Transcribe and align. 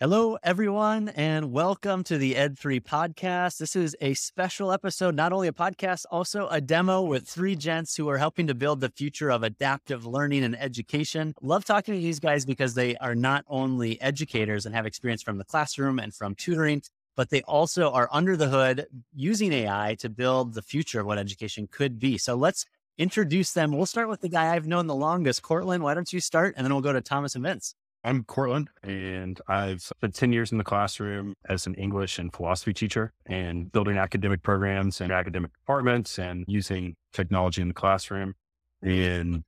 Hello, 0.00 0.38
everyone, 0.44 1.08
and 1.08 1.50
welcome 1.50 2.04
to 2.04 2.18
the 2.18 2.36
Ed3 2.36 2.80
podcast. 2.80 3.58
This 3.58 3.74
is 3.74 3.96
a 4.00 4.14
special 4.14 4.70
episode, 4.70 5.16
not 5.16 5.32
only 5.32 5.48
a 5.48 5.52
podcast, 5.52 6.04
also 6.08 6.46
a 6.52 6.60
demo 6.60 7.02
with 7.02 7.26
three 7.26 7.56
gents 7.56 7.96
who 7.96 8.08
are 8.08 8.16
helping 8.16 8.46
to 8.46 8.54
build 8.54 8.78
the 8.78 8.90
future 8.90 9.28
of 9.28 9.42
adaptive 9.42 10.06
learning 10.06 10.44
and 10.44 10.56
education. 10.56 11.34
Love 11.42 11.64
talking 11.64 11.94
to 11.94 12.00
these 12.00 12.20
guys 12.20 12.46
because 12.46 12.74
they 12.74 12.96
are 12.98 13.16
not 13.16 13.44
only 13.48 14.00
educators 14.00 14.66
and 14.66 14.72
have 14.76 14.86
experience 14.86 15.20
from 15.20 15.36
the 15.36 15.44
classroom 15.44 15.98
and 15.98 16.14
from 16.14 16.36
tutoring, 16.36 16.80
but 17.16 17.30
they 17.30 17.42
also 17.42 17.90
are 17.90 18.08
under 18.12 18.36
the 18.36 18.50
hood 18.50 18.86
using 19.16 19.52
AI 19.52 19.96
to 19.98 20.08
build 20.08 20.54
the 20.54 20.62
future 20.62 21.00
of 21.00 21.06
what 21.06 21.18
education 21.18 21.66
could 21.72 21.98
be. 21.98 22.16
So 22.18 22.36
let's 22.36 22.64
introduce 22.98 23.52
them. 23.52 23.72
We'll 23.72 23.84
start 23.84 24.08
with 24.08 24.20
the 24.20 24.28
guy 24.28 24.54
I've 24.54 24.68
known 24.68 24.86
the 24.86 24.94
longest. 24.94 25.42
Courtland, 25.42 25.82
why 25.82 25.94
don't 25.94 26.12
you 26.12 26.20
start? 26.20 26.54
And 26.56 26.64
then 26.64 26.72
we'll 26.72 26.82
go 26.82 26.92
to 26.92 27.00
Thomas 27.00 27.34
and 27.34 27.42
Vince. 27.42 27.74
I'm 28.04 28.22
Courtland, 28.24 28.70
and 28.82 29.40
I've 29.48 29.82
spent 29.82 30.14
10 30.14 30.32
years 30.32 30.52
in 30.52 30.58
the 30.58 30.64
classroom 30.64 31.34
as 31.48 31.66
an 31.66 31.74
English 31.74 32.18
and 32.18 32.32
philosophy 32.32 32.72
teacher 32.72 33.12
and 33.26 33.72
building 33.72 33.98
academic 33.98 34.42
programs 34.42 35.00
and 35.00 35.10
academic 35.10 35.52
departments 35.52 36.18
and 36.18 36.44
using 36.46 36.94
technology 37.12 37.60
in 37.60 37.68
the 37.68 37.74
classroom. 37.74 38.34
And 38.82 39.42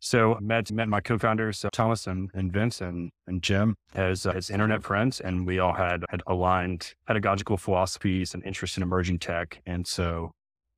so 0.00 0.34
I 0.34 0.40
met, 0.40 0.72
met 0.72 0.88
my 0.88 1.00
co-founders, 1.00 1.64
uh, 1.64 1.68
Thomas 1.72 2.06
and, 2.06 2.30
and 2.32 2.50
Vince 2.50 2.80
and, 2.80 3.10
and 3.26 3.42
Jim 3.42 3.76
as, 3.94 4.24
uh, 4.24 4.30
as 4.30 4.48
internet 4.48 4.82
friends. 4.82 5.20
And 5.20 5.46
we 5.46 5.58
all 5.58 5.74
had, 5.74 6.04
had 6.08 6.22
aligned 6.26 6.94
pedagogical 7.06 7.58
philosophies 7.58 8.32
and 8.32 8.42
interest 8.44 8.78
in 8.78 8.82
emerging 8.82 9.18
tech. 9.18 9.60
And 9.66 9.86
so 9.86 10.32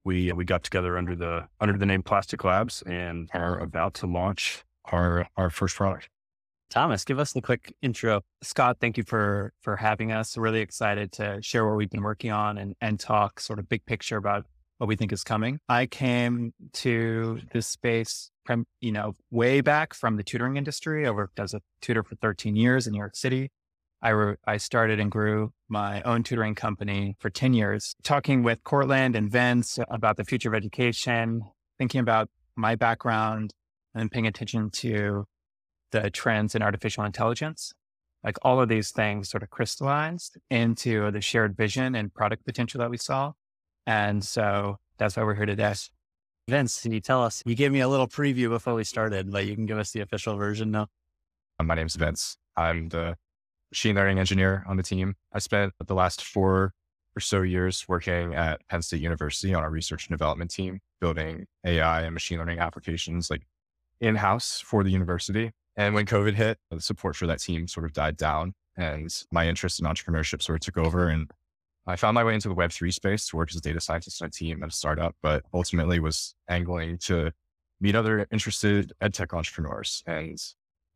we, 0.04 0.32
we 0.32 0.44
got 0.44 0.64
together 0.64 0.98
under 0.98 1.14
the, 1.14 1.48
under 1.60 1.78
the 1.78 1.86
name 1.86 2.02
Plastic 2.02 2.42
Labs 2.42 2.82
and 2.82 3.30
are 3.32 3.58
about 3.58 3.94
to 3.94 4.06
launch 4.06 4.64
our, 4.86 5.26
our 5.36 5.48
first 5.50 5.76
product. 5.76 6.08
Thomas, 6.70 7.04
give 7.04 7.18
us 7.18 7.32
the 7.32 7.42
quick 7.42 7.74
intro. 7.82 8.22
Scott, 8.42 8.78
thank 8.80 8.96
you 8.96 9.04
for 9.04 9.52
for 9.62 9.76
having 9.76 10.10
us. 10.12 10.36
Really 10.36 10.60
excited 10.60 11.12
to 11.12 11.40
share 11.40 11.66
what 11.66 11.76
we've 11.76 11.90
been 11.90 12.02
working 12.02 12.32
on 12.32 12.58
and 12.58 12.74
and 12.80 12.98
talk 12.98 13.40
sort 13.40 13.58
of 13.58 13.68
big 13.68 13.84
picture 13.86 14.16
about 14.16 14.46
what 14.78 14.88
we 14.88 14.96
think 14.96 15.12
is 15.12 15.22
coming. 15.22 15.58
I 15.68 15.86
came 15.86 16.52
to 16.72 17.40
this 17.52 17.66
space 17.66 18.30
you 18.80 18.92
know, 18.92 19.14
way 19.30 19.60
back 19.60 19.94
from 19.94 20.16
the 20.16 20.22
tutoring 20.22 20.56
industry. 20.56 21.06
I 21.06 21.10
worked 21.10 21.40
as 21.40 21.54
a 21.54 21.60
tutor 21.80 22.02
for 22.02 22.14
13 22.16 22.56
years 22.56 22.86
in 22.86 22.92
New 22.92 22.98
York 22.98 23.16
City. 23.16 23.50
I, 24.02 24.10
re- 24.10 24.36
I 24.46 24.58
started 24.58 25.00
and 25.00 25.10
grew 25.10 25.52
my 25.68 26.02
own 26.02 26.22
tutoring 26.22 26.54
company 26.54 27.16
for 27.18 27.30
10 27.30 27.54
years, 27.54 27.94
talking 28.02 28.42
with 28.42 28.62
Cortland 28.64 29.16
and 29.16 29.30
Vince 29.30 29.78
about 29.88 30.16
the 30.16 30.24
future 30.24 30.50
of 30.50 30.54
education, 30.54 31.42
thinking 31.78 32.00
about 32.00 32.28
my 32.54 32.74
background 32.74 33.52
and 33.94 34.10
paying 34.10 34.26
attention 34.26 34.70
to 34.70 35.24
the 35.94 36.10
trends 36.10 36.54
in 36.54 36.62
artificial 36.62 37.04
intelligence. 37.04 37.72
Like 38.24 38.36
all 38.42 38.60
of 38.60 38.68
these 38.68 38.90
things 38.90 39.28
sort 39.28 39.42
of 39.42 39.50
crystallized 39.50 40.38
into 40.50 41.10
the 41.10 41.20
shared 41.20 41.56
vision 41.56 41.94
and 41.94 42.12
product 42.12 42.44
potential 42.44 42.80
that 42.80 42.90
we 42.90 42.96
saw. 42.96 43.32
And 43.86 44.24
so 44.24 44.78
that's 44.98 45.16
why 45.16 45.22
we're 45.22 45.34
here 45.34 45.46
today. 45.46 45.74
Vince, 46.48 46.82
can 46.82 46.92
you 46.92 47.00
tell 47.00 47.22
us? 47.22 47.42
You 47.46 47.54
gave 47.54 47.70
me 47.70 47.80
a 47.80 47.88
little 47.88 48.08
preview 48.08 48.48
before 48.48 48.74
we 48.74 48.84
started, 48.84 49.30
but 49.30 49.46
you 49.46 49.54
can 49.54 49.66
give 49.66 49.78
us 49.78 49.92
the 49.92 50.00
official 50.00 50.36
version 50.36 50.70
now. 50.70 50.88
Uh, 51.58 51.64
my 51.64 51.74
name's 51.74 51.94
Vince. 51.94 52.36
I'm 52.56 52.88
the 52.88 53.16
machine 53.70 53.94
learning 53.94 54.18
engineer 54.18 54.64
on 54.66 54.76
the 54.76 54.82
team. 54.82 55.14
I 55.32 55.38
spent 55.38 55.72
the 55.84 55.94
last 55.94 56.22
four 56.22 56.72
or 57.16 57.20
so 57.20 57.42
years 57.42 57.84
working 57.88 58.34
at 58.34 58.66
Penn 58.68 58.82
State 58.82 59.00
University 59.00 59.54
on 59.54 59.62
our 59.62 59.70
research 59.70 60.08
and 60.08 60.18
development 60.18 60.50
team, 60.50 60.80
building 61.00 61.46
AI 61.64 62.02
and 62.02 62.14
machine 62.14 62.38
learning 62.38 62.58
applications 62.58 63.30
like 63.30 63.42
in 64.00 64.16
house 64.16 64.60
for 64.60 64.82
the 64.82 64.90
university. 64.90 65.52
And 65.76 65.94
when 65.94 66.06
COVID 66.06 66.34
hit, 66.34 66.58
the 66.70 66.80
support 66.80 67.16
for 67.16 67.26
that 67.26 67.40
team 67.40 67.66
sort 67.66 67.86
of 67.86 67.92
died 67.92 68.16
down 68.16 68.54
and 68.76 69.12
my 69.30 69.48
interest 69.48 69.80
in 69.80 69.86
entrepreneurship 69.86 70.42
sort 70.42 70.56
of 70.56 70.60
took 70.60 70.78
over. 70.78 71.08
And 71.08 71.30
I 71.86 71.96
found 71.96 72.14
my 72.14 72.24
way 72.24 72.34
into 72.34 72.48
the 72.48 72.54
Web3 72.54 72.92
space 72.92 73.28
to 73.28 73.36
work 73.36 73.50
as 73.50 73.56
a 73.56 73.60
data 73.60 73.80
scientist 73.80 74.22
on 74.22 74.28
a 74.28 74.30
team 74.30 74.62
at 74.62 74.68
a 74.68 74.72
startup, 74.72 75.14
but 75.22 75.44
ultimately 75.52 76.00
was 76.00 76.34
angling 76.48 76.98
to 76.98 77.32
meet 77.80 77.94
other 77.94 78.26
interested 78.30 78.92
edtech 79.02 79.36
entrepreneurs. 79.36 80.02
And 80.06 80.38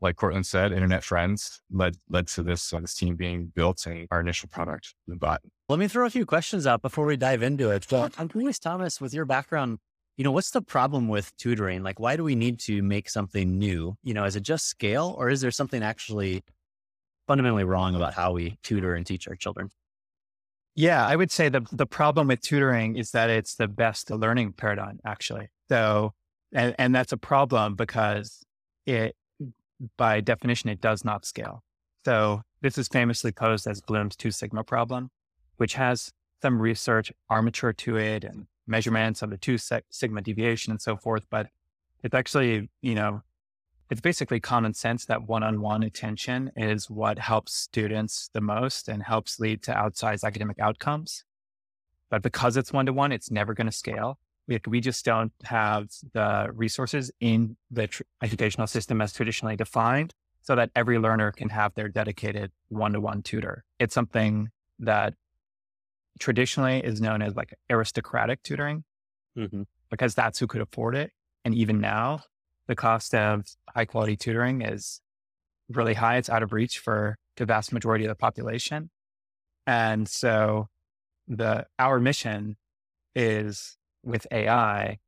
like 0.00 0.16
Courtland 0.16 0.46
said, 0.46 0.72
internet 0.72 1.02
friends 1.02 1.60
led 1.70 1.96
led 2.08 2.28
to 2.28 2.42
this 2.42 2.72
uh, 2.72 2.80
this 2.80 2.94
team 2.94 3.16
being 3.16 3.52
built 3.54 3.84
and 3.86 4.06
our 4.10 4.20
initial 4.20 4.48
product, 4.48 4.94
the 5.08 5.16
bot. 5.16 5.40
Let 5.68 5.78
me 5.78 5.88
throw 5.88 6.06
a 6.06 6.10
few 6.10 6.24
questions 6.24 6.66
out 6.66 6.82
before 6.82 7.04
we 7.04 7.16
dive 7.16 7.42
into 7.42 7.70
it. 7.70 7.84
So 7.84 8.08
I'm 8.16 8.28
curious, 8.28 8.58
Thomas, 8.58 9.00
with 9.00 9.12
your 9.12 9.24
background, 9.24 9.78
you 10.18 10.24
know, 10.24 10.32
what's 10.32 10.50
the 10.50 10.60
problem 10.60 11.06
with 11.06 11.34
tutoring? 11.36 11.84
Like, 11.84 12.00
why 12.00 12.16
do 12.16 12.24
we 12.24 12.34
need 12.34 12.58
to 12.60 12.82
make 12.82 13.08
something 13.08 13.56
new? 13.56 13.96
You 14.02 14.14
know, 14.14 14.24
is 14.24 14.34
it 14.34 14.42
just 14.42 14.66
scale 14.66 15.14
or 15.16 15.30
is 15.30 15.40
there 15.40 15.52
something 15.52 15.80
actually 15.80 16.42
fundamentally 17.28 17.62
wrong 17.62 17.94
about 17.94 18.14
how 18.14 18.32
we 18.32 18.58
tutor 18.64 18.94
and 18.94 19.06
teach 19.06 19.28
our 19.28 19.36
children? 19.36 19.70
Yeah, 20.74 21.06
I 21.06 21.14
would 21.14 21.30
say 21.30 21.48
the, 21.48 21.64
the 21.70 21.86
problem 21.86 22.26
with 22.26 22.40
tutoring 22.40 22.96
is 22.96 23.12
that 23.12 23.30
it's 23.30 23.54
the 23.54 23.68
best 23.68 24.10
learning 24.10 24.54
paradigm, 24.54 24.98
actually. 25.06 25.50
So, 25.68 26.14
and, 26.52 26.74
and 26.78 26.92
that's 26.92 27.12
a 27.12 27.16
problem 27.16 27.76
because 27.76 28.42
it, 28.86 29.14
by 29.96 30.20
definition, 30.20 30.68
it 30.68 30.80
does 30.80 31.04
not 31.04 31.26
scale. 31.26 31.62
So 32.04 32.42
this 32.60 32.76
is 32.76 32.88
famously 32.88 33.30
posed 33.30 33.68
as 33.68 33.80
Bloom's 33.80 34.16
two 34.16 34.32
sigma 34.32 34.64
problem, 34.64 35.10
which 35.58 35.74
has 35.74 36.10
some 36.42 36.60
research 36.60 37.12
armature 37.30 37.72
to 37.72 37.96
it 37.96 38.24
and 38.24 38.46
measurements 38.68 39.22
of 39.22 39.30
the 39.30 39.36
two 39.36 39.58
sigma 39.58 40.22
deviation 40.22 40.70
and 40.70 40.80
so 40.80 40.96
forth. 40.96 41.24
But 41.30 41.48
it's 42.02 42.14
actually, 42.14 42.70
you 42.82 42.94
know, 42.94 43.22
it's 43.90 44.00
basically 44.00 44.38
common 44.38 44.74
sense 44.74 45.06
that 45.06 45.26
one-on-one 45.26 45.82
attention 45.82 46.52
is 46.56 46.90
what 46.90 47.18
helps 47.18 47.54
students 47.54 48.28
the 48.34 48.40
most 48.40 48.88
and 48.88 49.02
helps 49.02 49.40
lead 49.40 49.62
to 49.62 49.72
outsized 49.72 50.24
academic 50.24 50.58
outcomes. 50.60 51.24
But 52.10 52.22
because 52.22 52.56
it's 52.56 52.72
one-to-one, 52.72 53.12
it's 53.12 53.30
never 53.30 53.54
going 53.54 53.66
to 53.66 53.72
scale. 53.72 54.18
We, 54.46 54.60
we 54.66 54.80
just 54.80 55.04
don't 55.04 55.32
have 55.44 55.88
the 56.12 56.50
resources 56.54 57.10
in 57.20 57.56
the 57.70 57.86
tr- 57.86 58.02
educational 58.22 58.66
system 58.66 59.00
as 59.00 59.12
traditionally 59.12 59.56
defined 59.56 60.14
so 60.42 60.54
that 60.54 60.70
every 60.74 60.98
learner 60.98 61.32
can 61.32 61.48
have 61.50 61.74
their 61.74 61.88
dedicated 61.88 62.52
one-to-one 62.68 63.22
tutor. 63.22 63.64
It's 63.78 63.94
something 63.94 64.50
that 64.78 65.14
traditionally 66.18 66.78
is 66.78 67.00
known 67.00 67.22
as 67.22 67.34
like 67.36 67.54
aristocratic 67.70 68.42
tutoring 68.42 68.84
mm-hmm. 69.36 69.62
because 69.90 70.14
that's 70.14 70.38
who 70.38 70.46
could 70.46 70.60
afford 70.60 70.94
it. 70.94 71.12
And 71.44 71.54
even 71.54 71.80
now, 71.80 72.20
the 72.66 72.76
cost 72.76 73.14
of 73.14 73.44
high 73.74 73.86
quality 73.86 74.16
tutoring 74.16 74.62
is 74.62 75.00
really 75.70 75.94
high. 75.94 76.16
It's 76.16 76.28
out 76.28 76.42
of 76.42 76.52
reach 76.52 76.78
for 76.78 77.16
the 77.36 77.46
vast 77.46 77.72
majority 77.72 78.04
of 78.04 78.08
the 78.08 78.14
population. 78.14 78.90
And 79.66 80.08
so 80.08 80.68
the 81.26 81.66
our 81.78 82.00
mission 82.00 82.56
is 83.14 83.76
with 84.02 84.26
AI 84.30 84.98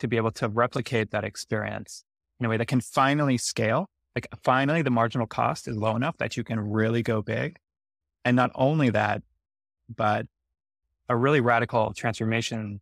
to 0.00 0.08
be 0.08 0.16
able 0.16 0.32
to 0.32 0.48
replicate 0.48 1.10
that 1.12 1.24
experience 1.24 2.04
in 2.40 2.46
a 2.46 2.48
way 2.48 2.56
that 2.56 2.66
can 2.66 2.80
finally 2.80 3.38
scale. 3.38 3.86
Like 4.14 4.26
finally 4.42 4.82
the 4.82 4.90
marginal 4.90 5.26
cost 5.26 5.68
is 5.68 5.76
low 5.76 5.96
enough 5.96 6.18
that 6.18 6.36
you 6.36 6.44
can 6.44 6.60
really 6.60 7.02
go 7.02 7.22
big. 7.22 7.58
And 8.24 8.36
not 8.36 8.50
only 8.54 8.90
that, 8.90 9.22
but 9.94 10.26
a 11.12 11.16
really 11.16 11.40
radical 11.42 11.92
transformation 11.92 12.80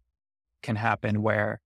can 0.62 0.76
happen 0.76 1.20
where 1.20 1.60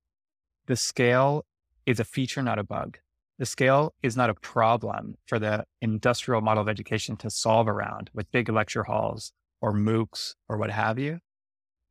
the 0.67 0.77
scale 0.77 1.45
is 1.85 2.01
a 2.01 2.05
feature, 2.05 2.43
not 2.43 2.59
a 2.59 2.65
bug. 2.65 2.97
The 3.39 3.45
scale 3.45 3.93
is 4.03 4.17
not 4.17 4.31
a 4.31 4.35
problem 4.35 5.17
for 5.27 5.39
the 5.39 5.65
industrial 5.83 6.41
model 6.41 6.63
of 6.63 6.69
education 6.71 7.19
to 7.19 7.29
solve 7.29 7.69
around 7.69 8.09
with 8.15 8.33
big 8.33 8.49
lecture 8.49 8.85
halls 8.85 9.33
or 9.61 9.75
MOOCs 9.75 10.37
or 10.49 10.57
what 10.57 10.71
have 10.71 10.99
you. 10.99 11.19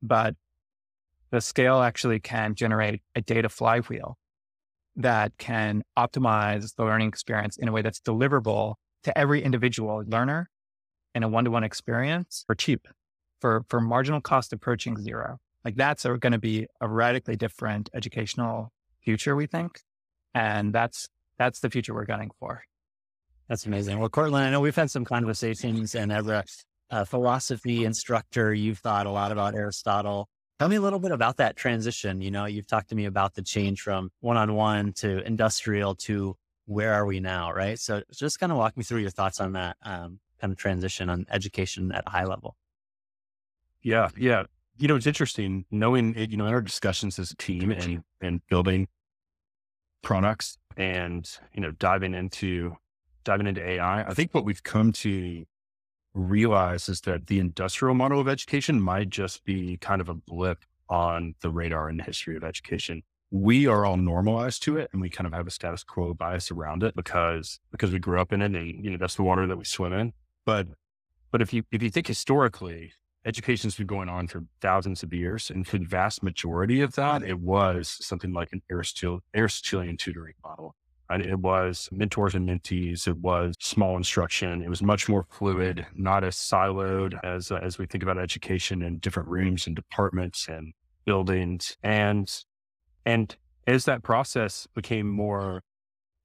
But 0.01 0.35
the 1.29 1.39
scale 1.39 1.83
actually 1.83 2.19
can 2.19 2.55
generate 2.55 3.01
a 3.13 3.21
data 3.21 3.49
flywheel 3.49 4.17
that 4.95 5.37
can 5.37 5.83
optimize 5.95 6.75
the 6.75 6.83
learning 6.83 7.09
experience 7.09 7.57
in 7.57 7.67
a 7.67 7.71
way 7.71 7.83
that's 7.83 7.99
deliverable 7.99 8.73
to 9.03 9.15
every 9.15 9.43
individual 9.43 10.03
learner 10.07 10.49
in 11.13 11.21
a 11.21 11.27
one 11.27 11.43
to 11.43 11.51
one 11.51 11.63
experience 11.63 12.43
for 12.47 12.55
cheap 12.55 12.87
for, 13.43 13.65
for 13.67 13.81
marginal 13.81 14.21
cost 14.21 14.53
approaching 14.53 14.95
zero. 14.97 15.37
Like 15.65 15.75
that's 15.75 16.05
going 16.05 16.31
to 16.31 16.39
be 16.39 16.67
a 16.79 16.87
radically 16.87 17.35
different 17.35 17.89
educational 17.93 18.71
future, 19.01 19.35
we 19.35 19.47
think. 19.47 19.81
And 20.33 20.71
that's, 20.71 21.09
that's 21.37 21.59
the 21.59 21.69
future 21.69 21.93
we're 21.93 22.05
gunning 22.05 22.31
for. 22.39 22.63
That's 23.49 23.65
amazing. 23.65 23.99
Well, 23.99 24.07
Courtland, 24.07 24.45
I 24.45 24.49
know 24.49 24.61
we've 24.61 24.73
had 24.73 24.89
some 24.89 25.03
conversations 25.03 25.93
and 25.93 26.13
as 26.13 26.25
a, 26.29 26.45
a 26.89 27.05
philosophy 27.05 27.83
instructor, 27.83 28.53
you've 28.53 28.79
thought 28.79 29.07
a 29.07 29.11
lot 29.11 29.33
about 29.33 29.55
Aristotle. 29.55 30.29
Tell 30.59 30.69
me 30.69 30.77
a 30.77 30.81
little 30.81 30.99
bit 30.99 31.11
about 31.11 31.35
that 31.37 31.57
transition. 31.57 32.21
You 32.21 32.31
know, 32.31 32.45
you've 32.45 32.67
talked 32.67 32.89
to 32.91 32.95
me 32.95 33.03
about 33.03 33.33
the 33.33 33.41
change 33.41 33.81
from 33.81 34.09
one-on-one 34.21 34.93
to 34.99 35.21
industrial 35.27 35.95
to 35.95 36.37
where 36.65 36.93
are 36.93 37.05
we 37.05 37.19
now, 37.19 37.51
right? 37.51 37.77
So 37.77 38.03
just 38.13 38.39
kind 38.39 38.53
of 38.53 38.57
walk 38.57 38.77
me 38.77 38.85
through 38.85 39.01
your 39.01 39.09
thoughts 39.09 39.41
on 39.41 39.51
that 39.51 39.75
um, 39.83 40.19
kind 40.39 40.53
of 40.53 40.57
transition 40.57 41.09
on 41.09 41.25
education 41.29 41.91
at 41.91 42.05
a 42.07 42.09
high 42.09 42.23
level. 42.23 42.55
Yeah, 43.83 44.09
yeah. 44.17 44.43
You 44.77 44.87
know, 44.87 44.95
it's 44.95 45.05
interesting 45.05 45.65
knowing 45.69 46.15
it, 46.15 46.31
you 46.31 46.37
know, 46.37 46.47
in 46.47 46.53
our 46.53 46.61
discussions 46.61 47.19
as 47.19 47.31
a 47.31 47.35
team 47.35 47.71
and 47.71 48.03
and 48.21 48.41
building 48.47 48.87
products 50.01 50.57
and, 50.75 51.29
you 51.53 51.61
know, 51.61 51.71
diving 51.71 52.13
into 52.13 52.75
diving 53.23 53.47
into 53.47 53.61
AI. 53.61 54.03
I 54.03 54.13
think 54.13 54.33
what 54.33 54.45
we've 54.45 54.63
come 54.63 54.91
to 54.93 55.45
realize 56.13 56.89
is 56.89 57.01
that 57.01 57.27
the 57.27 57.39
industrial 57.39 57.95
model 57.95 58.19
of 58.19 58.27
education 58.27 58.81
might 58.81 59.09
just 59.09 59.43
be 59.45 59.77
kind 59.77 60.01
of 60.01 60.09
a 60.09 60.13
blip 60.13 60.63
on 60.89 61.35
the 61.41 61.49
radar 61.49 61.89
in 61.89 61.97
the 61.97 62.03
history 62.03 62.35
of 62.35 62.43
education. 62.43 63.03
We 63.31 63.65
are 63.67 63.85
all 63.85 63.97
normalized 63.97 64.61
to 64.63 64.77
it 64.77 64.89
and 64.93 65.01
we 65.01 65.09
kind 65.09 65.25
of 65.25 65.33
have 65.33 65.47
a 65.47 65.51
status 65.51 65.83
quo 65.83 66.13
bias 66.13 66.51
around 66.51 66.83
it 66.83 66.95
because 66.95 67.59
because 67.71 67.91
we 67.91 67.99
grew 67.99 68.19
up 68.19 68.31
in 68.31 68.41
it 68.41 68.55
and 68.55 68.83
you 68.83 68.91
know 68.91 68.97
that's 68.97 69.15
the 69.15 69.23
water 69.23 69.47
that 69.47 69.57
we 69.57 69.65
swim 69.65 69.93
in. 69.93 70.13
But 70.45 70.67
but 71.31 71.41
if 71.41 71.53
you 71.53 71.63
if 71.71 71.81
you 71.81 71.89
think 71.89 72.07
historically, 72.07 72.93
education's 73.25 73.75
been 73.75 73.87
going 73.87 74.09
on 74.09 74.27
for 74.27 74.43
thousands 74.61 75.03
of 75.03 75.13
years, 75.13 75.49
and 75.49 75.67
for 75.67 75.77
the 75.77 75.85
vast 75.85 76.23
majority 76.23 76.81
of 76.81 76.95
that, 76.95 77.23
it 77.23 77.39
was 77.39 77.97
something 78.01 78.33
like 78.33 78.51
an 78.53 78.61
Aristotelian 78.69 79.97
tutoring 79.97 80.35
model. 80.43 80.75
And 81.09 81.23
it 81.23 81.37
was 81.37 81.89
mentors 81.91 82.33
and 82.33 82.47
mentees. 82.47 83.07
It 83.07 83.17
was 83.17 83.55
small 83.59 83.97
instruction. 83.97 84.63
It 84.63 84.69
was 84.69 84.81
much 84.81 85.07
more 85.07 85.25
fluid, 85.29 85.85
not 85.93 86.23
as 86.23 86.35
siloed 86.35 87.19
as 87.23 87.51
uh, 87.51 87.59
as 87.61 87.77
we 87.77 87.85
think 87.85 88.03
about 88.03 88.17
education 88.17 88.81
in 88.81 88.99
different 88.99 89.29
rooms 89.29 89.67
and 89.67 89.75
departments 89.75 90.47
and 90.47 90.73
buildings. 91.05 91.77
And 91.83 92.31
and 93.05 93.35
as 93.67 93.85
that 93.85 94.01
process 94.01 94.67
became 94.73 95.07
more 95.07 95.61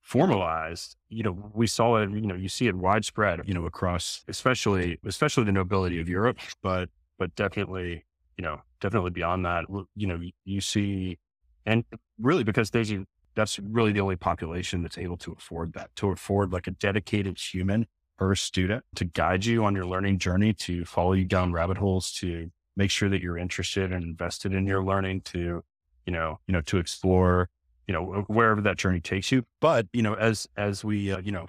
formalized, 0.08 0.96
you 1.10 1.22
know, 1.22 1.36
we 1.52 1.66
saw 1.66 1.96
it, 1.96 2.10
you 2.10 2.22
know, 2.22 2.34
you 2.34 2.48
see 2.48 2.66
it 2.66 2.74
widespread, 2.74 3.42
you 3.44 3.52
know, 3.52 3.66
across 3.66 4.24
especially 4.26 4.98
especially 5.04 5.44
the 5.44 5.52
nobility 5.52 6.00
of 6.00 6.08
Europe, 6.08 6.38
but 6.62 6.88
but 7.18 7.34
definitely, 7.34 8.06
you 8.38 8.42
know, 8.42 8.62
definitely 8.80 9.10
beyond 9.10 9.44
that, 9.44 9.66
you 9.94 10.06
know, 10.06 10.18
you 10.46 10.60
see 10.62 11.18
and 11.66 11.84
really 12.18 12.42
because 12.42 12.70
there's 12.70 12.90
that's 13.34 13.58
really 13.58 13.92
the 13.92 14.00
only 14.00 14.16
population 14.16 14.82
that's 14.82 14.96
able 14.96 15.18
to 15.18 15.32
afford 15.32 15.74
that, 15.74 15.94
to 15.96 16.08
afford 16.08 16.52
like 16.54 16.66
a 16.66 16.70
dedicated 16.70 17.38
human 17.38 17.86
per 18.16 18.34
student 18.34 18.84
to 18.94 19.04
guide 19.04 19.44
you 19.44 19.62
on 19.62 19.74
your 19.74 19.84
learning 19.84 20.18
journey, 20.18 20.54
to 20.54 20.86
follow 20.86 21.12
you 21.12 21.26
down 21.26 21.52
rabbit 21.52 21.76
holes, 21.76 22.10
to 22.12 22.50
make 22.78 22.90
sure 22.90 23.10
that 23.10 23.20
you're 23.20 23.36
interested 23.36 23.92
and 23.92 24.02
invested 24.02 24.54
in 24.54 24.66
your 24.66 24.82
learning, 24.82 25.20
to, 25.20 25.62
you 26.06 26.12
know, 26.14 26.40
you 26.46 26.52
know, 26.52 26.62
to 26.62 26.78
explore, 26.78 27.50
you 27.88 27.94
know, 27.94 28.24
wherever 28.28 28.60
that 28.60 28.76
journey 28.76 29.00
takes 29.00 29.32
you. 29.32 29.44
But, 29.60 29.86
you 29.92 30.02
know, 30.02 30.14
as, 30.14 30.46
as 30.56 30.84
we, 30.84 31.10
uh, 31.10 31.18
you 31.18 31.32
know, 31.32 31.46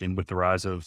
in 0.00 0.16
with 0.16 0.26
the 0.26 0.34
rise 0.34 0.64
of, 0.64 0.86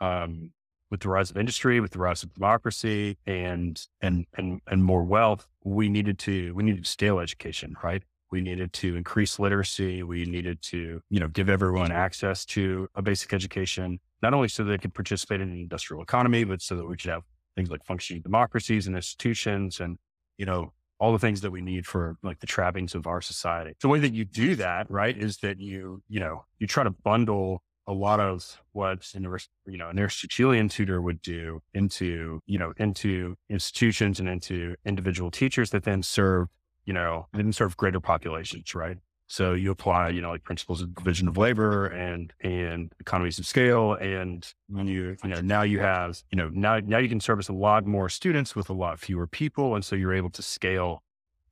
um, 0.00 0.52
with 0.90 1.00
the 1.00 1.08
rise 1.08 1.30
of 1.30 1.36
industry, 1.36 1.78
with 1.78 1.92
the 1.92 1.98
rise 1.98 2.22
of 2.22 2.34
democracy 2.34 3.18
and, 3.26 3.86
and, 4.00 4.26
and, 4.36 4.60
and 4.66 4.82
more 4.82 5.04
wealth, 5.04 5.46
we 5.62 5.88
needed 5.88 6.18
to, 6.20 6.52
we 6.54 6.64
needed 6.64 6.84
to 6.84 6.90
scale 6.90 7.20
education, 7.20 7.76
right? 7.84 8.02
We 8.32 8.40
needed 8.40 8.72
to 8.74 8.96
increase 8.96 9.38
literacy. 9.38 10.02
We 10.02 10.24
needed 10.24 10.62
to, 10.62 11.02
you 11.10 11.20
know, 11.20 11.28
give 11.28 11.48
everyone 11.48 11.92
access 11.92 12.44
to 12.46 12.88
a 12.94 13.02
basic 13.02 13.32
education, 13.32 14.00
not 14.22 14.34
only 14.34 14.48
so 14.48 14.64
they 14.64 14.78
could 14.78 14.94
participate 14.94 15.40
in 15.40 15.52
the 15.52 15.60
industrial 15.60 16.02
economy, 16.02 16.44
but 16.44 16.62
so 16.62 16.76
that 16.76 16.86
we 16.86 16.96
could 16.96 17.10
have 17.10 17.24
things 17.56 17.70
like 17.70 17.84
functioning 17.84 18.22
democracies 18.22 18.86
and 18.86 18.96
institutions 18.96 19.80
and, 19.80 19.98
you 20.38 20.46
know, 20.46 20.72
all 21.00 21.12
the 21.12 21.18
things 21.18 21.40
that 21.40 21.50
we 21.50 21.60
need 21.62 21.86
for 21.86 22.16
like 22.22 22.40
the 22.40 22.46
trappings 22.46 22.94
of 22.94 23.06
our 23.06 23.20
society. 23.20 23.74
The 23.80 23.88
way 23.88 23.98
that 24.00 24.12
you 24.12 24.24
do 24.24 24.54
that, 24.56 24.90
right, 24.90 25.16
is 25.16 25.38
that 25.38 25.58
you, 25.58 26.02
you 26.08 26.20
know, 26.20 26.44
you 26.58 26.66
try 26.66 26.84
to 26.84 26.90
bundle 26.90 27.62
a 27.86 27.92
lot 27.92 28.20
of 28.20 28.60
what 28.72 29.06
an, 29.14 29.26
you 29.66 29.78
know, 29.78 29.88
an 29.88 29.98
Aristotelian 29.98 30.68
tutor 30.68 31.00
would 31.00 31.22
do 31.22 31.60
into, 31.74 32.40
you 32.46 32.58
know, 32.58 32.72
into 32.76 33.36
institutions 33.48 34.20
and 34.20 34.28
into 34.28 34.76
individual 34.84 35.30
teachers 35.30 35.70
that 35.70 35.84
then 35.84 36.02
serve 36.02 36.48
you 36.84 36.94
know, 36.94 37.28
then 37.32 37.52
serve 37.52 37.76
greater 37.76 38.00
populations, 38.00 38.74
right? 38.74 38.98
So 39.30 39.52
you 39.52 39.70
apply, 39.70 40.08
you 40.08 40.20
know, 40.20 40.30
like 40.30 40.42
principles 40.42 40.82
of 40.82 40.92
division 40.92 41.28
of 41.28 41.36
labor 41.36 41.86
and 41.86 42.32
and 42.40 42.92
economies 42.98 43.38
of 43.38 43.46
scale, 43.46 43.94
and 43.94 44.44
when 44.68 44.88
you, 44.88 45.16
you 45.22 45.30
know, 45.30 45.40
now 45.40 45.62
you 45.62 45.78
have, 45.78 46.20
you 46.32 46.36
know, 46.36 46.48
now 46.48 46.80
now 46.80 46.98
you 46.98 47.08
can 47.08 47.20
service 47.20 47.48
a 47.48 47.52
lot 47.52 47.86
more 47.86 48.08
students 48.08 48.56
with 48.56 48.68
a 48.70 48.72
lot 48.72 48.98
fewer 48.98 49.28
people, 49.28 49.76
and 49.76 49.84
so 49.84 49.94
you're 49.94 50.12
able 50.12 50.30
to 50.30 50.42
scale 50.42 51.04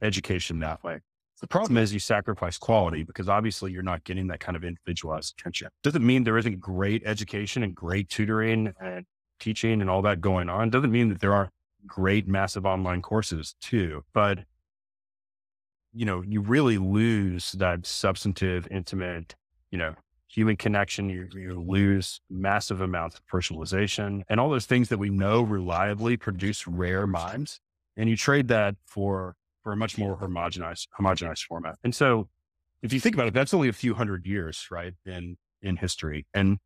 education 0.02 0.58
that 0.58 0.82
way. 0.82 0.98
The 1.40 1.46
problem 1.46 1.76
is 1.76 1.92
you 1.92 2.00
sacrifice 2.00 2.58
quality 2.58 3.04
because 3.04 3.28
obviously 3.28 3.70
you're 3.70 3.84
not 3.84 4.02
getting 4.02 4.26
that 4.26 4.40
kind 4.40 4.56
of 4.56 4.64
individualized 4.64 5.36
attention. 5.38 5.68
Doesn't 5.84 6.04
mean 6.04 6.24
there 6.24 6.36
isn't 6.36 6.58
great 6.58 7.04
education 7.06 7.62
and 7.62 7.76
great 7.76 8.08
tutoring 8.08 8.72
and 8.80 9.06
teaching 9.38 9.80
and 9.80 9.88
all 9.88 10.02
that 10.02 10.20
going 10.20 10.48
on. 10.48 10.70
Doesn't 10.70 10.90
mean 10.90 11.10
that 11.10 11.20
there 11.20 11.32
aren't 11.32 11.52
great 11.86 12.26
massive 12.26 12.66
online 12.66 13.02
courses 13.02 13.54
too, 13.60 14.02
but 14.12 14.40
you 15.98 16.04
know, 16.04 16.22
you 16.22 16.40
really 16.40 16.78
lose 16.78 17.50
that 17.52 17.84
substantive, 17.84 18.68
intimate, 18.70 19.34
you 19.72 19.78
know, 19.78 19.94
human 20.28 20.56
connection. 20.56 21.10
You, 21.10 21.26
you 21.34 21.60
lose 21.60 22.20
massive 22.30 22.80
amounts 22.80 23.16
of 23.16 23.26
personalization 23.26 24.22
and 24.28 24.38
all 24.38 24.48
those 24.48 24.64
things 24.64 24.90
that 24.90 24.98
we 24.98 25.10
know 25.10 25.42
reliably 25.42 26.16
produce 26.16 26.68
rare 26.68 27.08
minds. 27.08 27.58
And 27.96 28.08
you 28.08 28.16
trade 28.16 28.46
that 28.46 28.76
for, 28.86 29.34
for 29.64 29.72
a 29.72 29.76
much 29.76 29.98
more 29.98 30.16
homogenized, 30.16 30.86
homogenized 31.00 31.42
format. 31.46 31.74
And 31.82 31.92
so 31.92 32.28
if 32.80 32.92
you 32.92 33.00
think 33.00 33.16
about 33.16 33.26
it, 33.26 33.34
that's 33.34 33.52
only 33.52 33.68
a 33.68 33.72
few 33.72 33.94
hundred 33.94 34.24
years, 34.24 34.68
right? 34.70 34.94
In, 35.04 35.36
in 35.62 35.78
history. 35.78 36.26
And, 36.32 36.58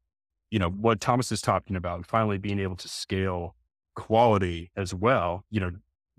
you 0.50 0.58
know, 0.58 0.68
what 0.68 1.00
Thomas 1.00 1.32
is 1.32 1.40
talking 1.40 1.74
about, 1.74 2.04
finally 2.04 2.36
being 2.36 2.60
able 2.60 2.76
to 2.76 2.86
scale 2.86 3.56
quality 3.96 4.70
as 4.76 4.94
well, 4.94 5.46
you 5.48 5.58
know, 5.60 5.70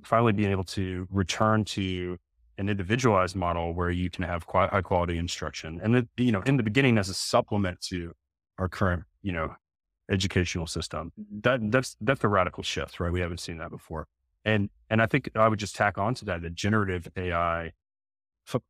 finally 0.04 0.34
being 0.34 0.50
able 0.50 0.64
to 0.64 1.08
return 1.12 1.64
to 1.64 2.18
an 2.58 2.70
individualized 2.70 3.36
model 3.36 3.74
where 3.74 3.90
you 3.90 4.10
can 4.10 4.24
have 4.24 4.46
high 4.48 4.82
quality 4.82 5.18
instruction. 5.18 5.80
And 5.84 6.08
you 6.18 6.32
know, 6.32 6.42
in 6.42 6.58
the 6.58 6.64
beginning 6.64 6.98
as 6.98 7.10
a 7.10 7.14
supplement 7.14 7.82
to 7.90 8.14
our 8.58 8.70
current, 8.70 9.04
you 9.22 9.32
know, 9.32 9.56
educational 10.12 10.68
system, 10.68 11.12
mm-hmm. 11.20 11.40
that 11.42 11.72
that's, 11.72 11.98
that's 12.02 12.24
a 12.24 12.28
radical 12.28 12.64
shift, 12.64 13.00
right? 13.00 13.12
We 13.12 13.22
haven't 13.22 13.40
seen 13.40 13.58
that 13.58 13.72
before. 13.72 14.08
And, 14.46 14.70
and 14.90 15.02
I 15.02 15.06
think 15.06 15.30
I 15.36 15.48
would 15.48 15.60
just 15.60 15.76
tack 15.76 15.98
on 15.98 16.14
to 16.16 16.26
that, 16.26 16.42
that 16.42 16.54
generative 16.54 17.08
AI, 17.16 17.72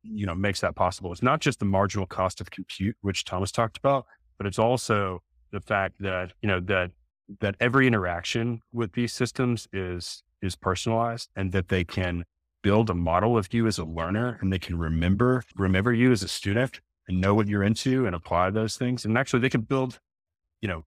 you 0.02 0.24
know, 0.24 0.34
makes 0.34 0.60
that 0.60 0.76
possible. 0.76 1.12
It's 1.12 1.22
not 1.22 1.40
just 1.40 1.58
the 1.58 1.64
marginal 1.64 2.06
cost 2.06 2.40
of 2.40 2.50
compute, 2.50 2.96
which 3.00 3.24
Thomas 3.24 3.50
talked 3.50 3.76
about, 3.76 4.06
but 4.38 4.46
it's 4.46 4.58
also 4.58 5.22
the 5.50 5.60
fact 5.60 5.96
that, 6.00 6.32
you 6.42 6.48
know, 6.48 6.60
that, 6.60 6.92
that 7.40 7.56
every 7.58 7.86
interaction 7.86 8.60
with 8.72 8.92
these 8.92 9.12
systems 9.12 9.66
is, 9.72 10.22
is 10.40 10.54
personalized 10.54 11.30
and 11.34 11.52
that 11.52 11.68
they 11.68 11.84
can 11.84 12.24
build 12.64 12.88
a 12.88 12.94
model 12.94 13.36
of 13.36 13.52
you 13.52 13.66
as 13.66 13.78
a 13.78 13.84
learner 13.84 14.38
and 14.40 14.50
they 14.50 14.58
can 14.58 14.78
remember, 14.78 15.44
remember 15.54 15.92
you 15.92 16.10
as 16.10 16.22
a 16.22 16.28
student 16.28 16.80
and 17.06 17.20
know 17.20 17.34
what 17.34 17.46
you're 17.46 17.62
into 17.62 18.06
and 18.06 18.16
apply 18.16 18.48
those 18.48 18.76
things. 18.78 19.04
And 19.04 19.18
actually 19.18 19.40
they 19.40 19.50
can 19.50 19.60
build, 19.60 20.00
you 20.62 20.68
know, 20.68 20.82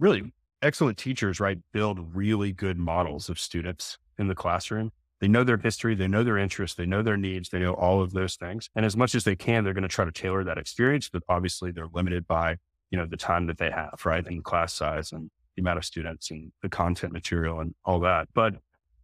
really 0.00 0.32
excellent 0.60 0.98
teachers, 0.98 1.38
right? 1.38 1.58
Build 1.72 2.16
really 2.16 2.50
good 2.52 2.78
models 2.78 3.28
of 3.28 3.38
students 3.38 3.96
in 4.18 4.26
the 4.26 4.34
classroom. 4.34 4.90
They 5.20 5.28
know 5.28 5.44
their 5.44 5.56
history, 5.56 5.94
they 5.94 6.08
know 6.08 6.24
their 6.24 6.36
interests, 6.36 6.76
they 6.76 6.84
know 6.84 7.00
their 7.00 7.16
needs, 7.16 7.48
they 7.48 7.60
know 7.60 7.74
all 7.74 8.02
of 8.02 8.12
those 8.12 8.34
things. 8.34 8.68
And 8.74 8.84
as 8.84 8.96
much 8.96 9.14
as 9.14 9.22
they 9.22 9.36
can, 9.36 9.62
they're 9.62 9.72
going 9.72 9.82
to 9.82 9.88
try 9.88 10.04
to 10.04 10.10
tailor 10.10 10.42
that 10.42 10.58
experience, 10.58 11.08
but 11.08 11.22
obviously 11.28 11.70
they're 11.70 11.86
limited 11.94 12.26
by, 12.26 12.56
you 12.90 12.98
know, 12.98 13.06
the 13.06 13.16
time 13.16 13.46
that 13.46 13.58
they 13.58 13.70
have, 13.70 14.00
right? 14.04 14.26
And 14.26 14.42
class 14.42 14.74
size 14.74 15.12
and 15.12 15.30
the 15.54 15.62
amount 15.62 15.78
of 15.78 15.84
students 15.84 16.32
and 16.32 16.50
the 16.60 16.68
content 16.68 17.12
material 17.12 17.60
and 17.60 17.74
all 17.84 18.00
that. 18.00 18.28
But, 18.34 18.56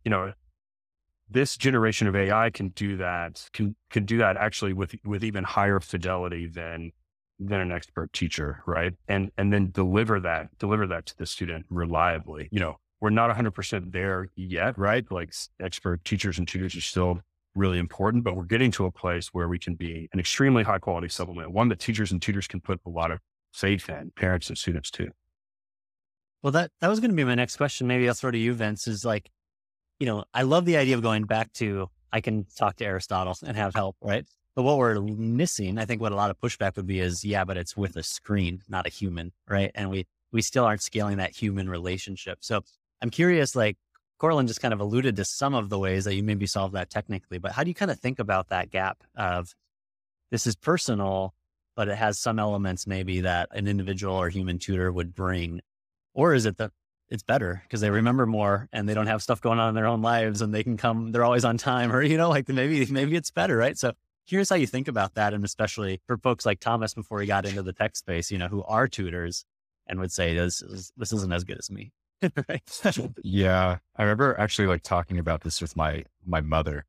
you 0.05 0.11
know, 0.11 0.33
this 1.33 1.57
generation 1.57 2.07
of 2.07 2.17
AI 2.17 2.51
can 2.51 2.69
do 2.71 2.97
that, 2.99 3.49
can, 3.53 3.75
can 3.91 4.05
do 4.05 4.19
that 4.19 4.37
actually 4.37 4.73
with, 4.73 4.95
with 5.05 5.25
even 5.25 5.45
higher 5.45 5.81
fidelity 5.81 6.47
than, 6.47 6.93
than 7.39 7.61
an 7.61 7.73
expert 7.73 8.13
teacher, 8.13 8.63
right? 8.67 8.95
And, 9.09 9.31
and 9.37 9.53
then 9.53 9.71
deliver 9.71 10.21
that, 10.21 10.57
deliver 10.59 10.87
that 10.89 11.07
to 11.07 11.17
the 11.17 11.27
student 11.27 11.67
reliably. 11.71 12.49
You 12.53 12.61
know, 12.61 12.77
we're 13.01 13.11
not 13.11 13.35
100% 13.37 13.93
there 13.93 14.29
yet, 14.37 14.79
right? 14.79 15.05
Like 15.11 15.33
expert 15.61 16.05
teachers 16.05 16.39
and 16.39 16.47
tutors 16.47 16.77
are 16.77 16.81
still 16.81 17.21
really 17.55 17.79
important, 17.79 18.25
but 18.25 18.37
we're 18.37 18.45
getting 18.45 18.71
to 18.73 18.87
a 18.87 18.91
place 18.91 19.29
where 19.33 19.49
we 19.49 19.59
can 19.59 19.75
be 19.75 20.09
an 20.13 20.21
extremely 20.21 20.63
high 20.63 20.79
quality 20.79 21.09
supplement, 21.09 21.53
one 21.53 21.69
that 21.69 21.81
teachers 21.81 22.13
and 22.13 22.23
tutors 22.23 22.47
can 22.47 22.61
put 22.61 22.81
a 22.87 22.91
lot 22.91 23.11
of 23.11 23.19
faith 23.53 23.89
in, 23.89 24.13
parents 24.17 24.49
and 24.49 24.57
students 24.57 24.91
too. 24.91 25.11
Well, 26.43 26.53
that, 26.53 26.71
that 26.81 26.89
was 26.89 27.01
going 27.01 27.11
to 27.11 27.17
be 27.17 27.25
my 27.25 27.35
next 27.35 27.57
question. 27.57 27.87
Maybe 27.87 28.09
I'll 28.09 28.15
throw 28.15 28.31
to 28.31 28.39
you, 28.39 28.55
Vince, 28.55 28.89
is 28.89 29.05
like, 29.05 29.31
you 30.03 30.07
know, 30.07 30.25
I 30.35 30.43
love 30.43 30.65
the 30.65 30.79
idea 30.79 30.97
of 30.97 31.03
going 31.03 31.27
back 31.27 31.53
to 31.53 31.89
I 32.13 32.21
can 32.21 32.45
talk 32.57 32.75
to 32.79 32.85
Aristotle 32.85 33.37
and 33.47 33.57
have 33.57 33.73
help, 33.73 33.95
right? 34.03 34.27
But 34.57 34.65
what 34.65 34.77
we're 34.77 35.01
missing, 35.01 35.79
I 35.79 35.85
think 35.85 36.01
what 36.01 36.11
a 36.11 36.17
lot 36.17 36.29
of 36.29 36.41
pushback 36.41 36.75
would 36.75 36.89
be 36.89 36.99
is, 36.99 37.25
yeah, 37.25 37.45
but 37.45 37.57
it's 37.57 37.77
with 37.77 37.95
a 37.95 38.03
screen, 38.03 38.63
not 38.69 38.85
a 38.85 38.91
human, 38.91 39.31
right? 39.49 39.71
And 39.77 39.91
we 39.91 40.09
we 40.33 40.43
still 40.43 40.65
aren't 40.65 40.83
scaling 40.83 41.19
that 41.19 41.31
human 41.31 41.71
relationship. 41.71 42.39
So 42.41 42.63
I'm 43.01 43.11
curious, 43.11 43.55
like 43.55 43.77
Courtland 44.19 44.49
just 44.49 44.61
kind 44.61 44.75
of 44.75 44.81
alluded 44.81 45.15
to 45.15 45.25
some 45.25 45.55
of 45.55 45.69
the 45.69 45.79
ways 45.79 46.03
that 46.03 46.17
you 46.17 46.25
maybe 46.25 46.49
solve 46.49 46.73
that 46.73 46.91
technically, 46.91 47.39
but 47.39 47.53
how 47.53 47.63
do 47.63 47.71
you 47.71 47.75
kind 47.75 47.93
of 47.93 48.01
think 48.01 48.19
about 48.19 48.49
that 48.49 48.73
gap 48.73 49.05
of 49.15 49.55
this 50.33 50.49
is 50.49 50.57
personal, 50.57 51.33
but 51.77 51.87
it 51.87 51.97
has 51.97 52.19
some 52.19 52.41
elements 52.41 52.89
maybe 52.89 53.21
that 53.21 53.51
an 53.53 53.69
individual 53.69 54.17
or 54.17 54.31
human 54.31 54.59
tutor 54.59 54.91
would 54.91 55.15
bring? 55.15 55.61
Or 56.13 56.35
is 56.35 56.45
it 56.45 56.57
that 56.57 56.73
it's 57.13 57.23
better 57.23 57.61
because 57.65 57.83
they 57.83 57.91
remember 57.91 58.25
more 58.25 58.71
and 58.73 58.89
they 58.89 58.95
don't 58.95 59.07
have 59.07 59.23
stuff 59.23 59.43
going 59.43 59.59
on 59.59 59.69
in 59.69 59.75
their 59.75 59.87
own 59.87 60.01
lives 60.01 60.41
and 60.41 60.55
they 60.55 60.65
can 60.65 60.79
come, 60.79 61.13
they're 61.13 61.25
always 61.25 61.45
on 61.45 61.59
time 61.59 61.93
or, 61.93 62.03
you 62.03 62.17
know, 62.17 62.31
like 62.31 62.49
maybe, 62.49 62.87
maybe 62.87 63.17
it's 63.17 63.31
better. 63.31 63.59
Right. 63.59 63.77
So 63.77 63.93
here's 64.25 64.49
how 64.49 64.57
you 64.57 64.67
think 64.67 64.89
about 64.89 65.15
that. 65.15 65.35
And 65.35 65.45
especially 65.45 66.01
for 66.07 66.17
folks 66.17 66.47
like 66.47 66.59
Thomas, 66.59 66.95
before 66.95 67.21
he 67.21 67.27
got 67.27 67.45
into 67.45 67.63
the 67.63 67.75
tech 67.75 67.97
space, 67.97 68.31
you 68.31 68.39
know, 68.39 68.49
who 68.49 68.63
are 68.63 68.89
tutors 68.89 69.45
and 69.87 70.01
would 70.01 70.11
say, 70.11 70.35
this, 70.35 70.63
is, 70.63 70.91
this 70.97 71.13
isn't 71.13 71.33
as 71.35 71.45
good 71.45 71.59
as 71.59 71.71
me. 71.71 71.93
yeah. 73.23 73.79
I 73.97 74.03
remember 74.03 74.35
actually 74.39 74.69
like 74.69 74.83
talking 74.83 75.19
about 75.19 75.43
this 75.43 75.61
with 75.61 75.77
my 75.77 76.05
my 76.25 76.41
mother. 76.41 76.87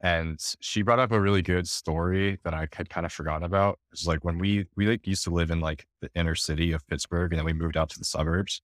And 0.00 0.38
she 0.60 0.82
brought 0.82 1.00
up 1.00 1.12
a 1.12 1.20
really 1.20 1.42
good 1.42 1.68
story 1.68 2.38
that 2.44 2.54
I 2.54 2.68
had 2.72 2.88
kind 2.88 3.04
of 3.04 3.12
forgotten 3.12 3.42
about. 3.42 3.78
It's 3.92 4.06
like 4.06 4.24
when 4.24 4.38
we 4.38 4.68
we 4.74 4.86
like 4.86 5.06
used 5.06 5.24
to 5.24 5.30
live 5.30 5.50
in 5.50 5.60
like 5.60 5.86
the 6.00 6.08
inner 6.14 6.34
city 6.34 6.72
of 6.72 6.86
Pittsburgh 6.86 7.32
and 7.32 7.38
then 7.38 7.44
we 7.44 7.52
moved 7.52 7.76
out 7.76 7.90
to 7.90 7.98
the 7.98 8.04
suburbs. 8.04 8.62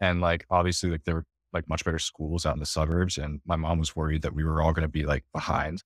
And 0.00 0.20
like 0.20 0.46
obviously 0.50 0.90
like 0.90 1.04
there 1.04 1.16
were 1.16 1.24
like 1.52 1.68
much 1.68 1.84
better 1.84 1.98
schools 1.98 2.46
out 2.46 2.54
in 2.54 2.60
the 2.60 2.66
suburbs. 2.66 3.18
And 3.18 3.40
my 3.44 3.56
mom 3.56 3.78
was 3.78 3.96
worried 3.96 4.22
that 4.22 4.34
we 4.34 4.44
were 4.44 4.62
all 4.62 4.72
going 4.72 4.86
to 4.86 4.88
be 4.88 5.04
like 5.04 5.24
behind. 5.32 5.82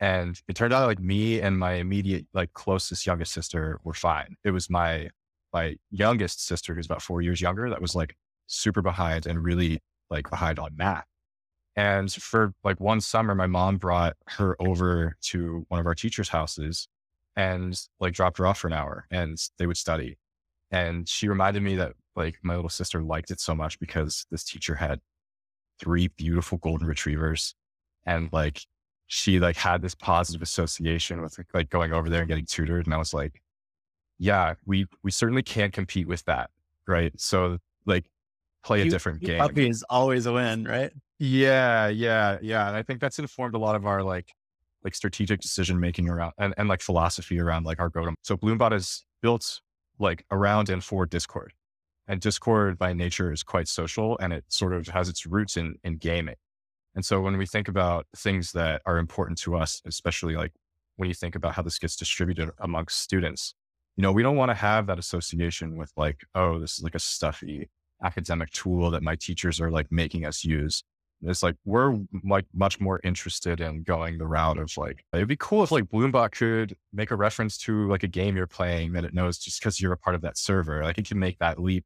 And 0.00 0.40
it 0.48 0.56
turned 0.56 0.74
out 0.74 0.86
like 0.86 1.00
me 1.00 1.40
and 1.40 1.58
my 1.58 1.74
immediate, 1.74 2.26
like 2.34 2.52
closest 2.52 3.06
youngest 3.06 3.32
sister 3.32 3.80
were 3.84 3.94
fine. 3.94 4.36
It 4.44 4.50
was 4.50 4.68
my, 4.68 5.10
my 5.52 5.76
youngest 5.90 6.44
sister, 6.44 6.74
who's 6.74 6.86
about 6.86 7.02
four 7.02 7.22
years 7.22 7.40
younger, 7.40 7.70
that 7.70 7.80
was 7.80 7.94
like 7.94 8.14
super 8.46 8.82
behind 8.82 9.26
and 9.26 9.42
really 9.42 9.80
like 10.10 10.28
behind 10.28 10.58
on 10.58 10.76
math. 10.76 11.06
And 11.76 12.12
for 12.12 12.54
like 12.64 12.80
one 12.80 13.00
summer, 13.00 13.34
my 13.34 13.46
mom 13.46 13.76
brought 13.76 14.16
her 14.28 14.56
over 14.60 15.16
to 15.22 15.64
one 15.68 15.80
of 15.80 15.86
our 15.86 15.94
teachers' 15.94 16.30
houses 16.30 16.88
and 17.36 17.78
like 18.00 18.14
dropped 18.14 18.38
her 18.38 18.46
off 18.46 18.58
for 18.58 18.66
an 18.66 18.72
hour 18.72 19.06
and 19.10 19.38
they 19.58 19.66
would 19.66 19.76
study. 19.76 20.18
And 20.70 21.08
she 21.08 21.28
reminded 21.28 21.62
me 21.62 21.76
that 21.76 21.92
like 22.16 22.38
my 22.42 22.54
little 22.54 22.70
sister 22.70 23.02
liked 23.02 23.30
it 23.30 23.40
so 23.40 23.54
much 23.54 23.78
because 23.78 24.26
this 24.30 24.44
teacher 24.44 24.74
had 24.74 25.00
three 25.78 26.08
beautiful 26.08 26.58
golden 26.58 26.86
retrievers 26.86 27.54
and 28.06 28.30
like 28.32 28.62
she 29.08 29.38
like 29.38 29.56
had 29.56 29.82
this 29.82 29.94
positive 29.94 30.42
association 30.42 31.20
with 31.20 31.38
like 31.54 31.70
going 31.70 31.92
over 31.92 32.08
there 32.08 32.20
and 32.20 32.28
getting 32.28 32.46
tutored 32.46 32.86
and 32.86 32.94
i 32.94 32.98
was 32.98 33.12
like 33.12 33.40
yeah 34.18 34.54
we 34.64 34.86
we 35.04 35.10
certainly 35.10 35.42
can't 35.42 35.72
compete 35.72 36.08
with 36.08 36.24
that 36.24 36.50
right? 36.86 37.12
So 37.20 37.58
like 37.84 38.04
play 38.64 38.82
a 38.82 38.90
different 38.90 39.20
game. 39.20 39.38
puppy 39.38 39.68
is 39.68 39.84
always 39.88 40.26
a 40.26 40.32
win 40.32 40.64
right? 40.64 40.92
Yeah 41.18 41.88
yeah 41.88 42.38
yeah 42.42 42.66
and 42.68 42.76
i 42.76 42.82
think 42.82 43.00
that's 43.00 43.18
informed 43.18 43.54
a 43.54 43.58
lot 43.58 43.74
of 43.74 43.86
our 43.86 44.02
like 44.02 44.32
like 44.84 44.94
strategic 44.94 45.40
decision 45.40 45.80
making 45.80 46.08
around 46.08 46.32
and, 46.38 46.52
and 46.58 46.68
like 46.68 46.82
philosophy 46.82 47.40
around 47.40 47.64
like 47.64 47.80
our 47.80 47.88
go 47.88 48.04
to 48.04 48.14
so 48.22 48.36
bloombot 48.36 48.72
is 48.74 49.04
built 49.22 49.60
like 49.98 50.24
around 50.30 50.68
and 50.68 50.84
for 50.84 51.06
discord 51.06 51.52
and 52.08 52.20
Discord 52.20 52.78
by 52.78 52.92
nature 52.92 53.32
is 53.32 53.42
quite 53.42 53.68
social 53.68 54.16
and 54.18 54.32
it 54.32 54.44
sort 54.48 54.72
of 54.72 54.86
has 54.88 55.08
its 55.08 55.26
roots 55.26 55.56
in, 55.56 55.76
in 55.82 55.96
gaming. 55.96 56.36
And 56.94 57.04
so 57.04 57.20
when 57.20 57.36
we 57.36 57.46
think 57.46 57.68
about 57.68 58.06
things 58.16 58.52
that 58.52 58.82
are 58.86 58.98
important 58.98 59.38
to 59.40 59.56
us, 59.56 59.82
especially 59.84 60.34
like 60.36 60.52
when 60.96 61.08
you 61.08 61.14
think 61.14 61.34
about 61.34 61.54
how 61.54 61.62
this 61.62 61.78
gets 61.78 61.96
distributed 61.96 62.50
amongst 62.58 63.00
students, 63.00 63.54
you 63.96 64.02
know, 64.02 64.12
we 64.12 64.22
don't 64.22 64.36
want 64.36 64.50
to 64.50 64.54
have 64.54 64.86
that 64.86 64.98
association 64.98 65.76
with 65.76 65.92
like, 65.96 66.24
oh, 66.34 66.58
this 66.58 66.78
is 66.78 66.82
like 66.82 66.94
a 66.94 67.00
stuffy 67.00 67.68
academic 68.02 68.50
tool 68.50 68.90
that 68.90 69.02
my 69.02 69.16
teachers 69.16 69.60
are 69.60 69.70
like 69.70 69.90
making 69.90 70.24
us 70.24 70.44
use. 70.44 70.82
It's 71.22 71.42
like 71.42 71.56
we're 71.64 71.98
like 72.24 72.44
much 72.54 72.78
more 72.78 73.00
interested 73.02 73.60
in 73.60 73.82
going 73.82 74.18
the 74.18 74.26
route 74.26 74.58
of 74.58 74.76
like 74.76 75.02
it'd 75.14 75.28
be 75.28 75.36
cool 75.36 75.62
if 75.64 75.72
like 75.72 75.84
Bloombot 75.84 76.32
could 76.32 76.76
make 76.92 77.10
a 77.10 77.16
reference 77.16 77.56
to 77.58 77.88
like 77.88 78.02
a 78.02 78.08
game 78.08 78.36
you're 78.36 78.46
playing 78.46 78.92
that 78.92 79.04
it 79.04 79.14
knows 79.14 79.38
just 79.38 79.58
because 79.58 79.80
you're 79.80 79.94
a 79.94 79.98
part 79.98 80.14
of 80.14 80.20
that 80.22 80.36
server. 80.36 80.82
Like 80.82 80.98
it 80.98 81.06
can 81.06 81.18
make 81.18 81.38
that 81.38 81.58
leap 81.58 81.84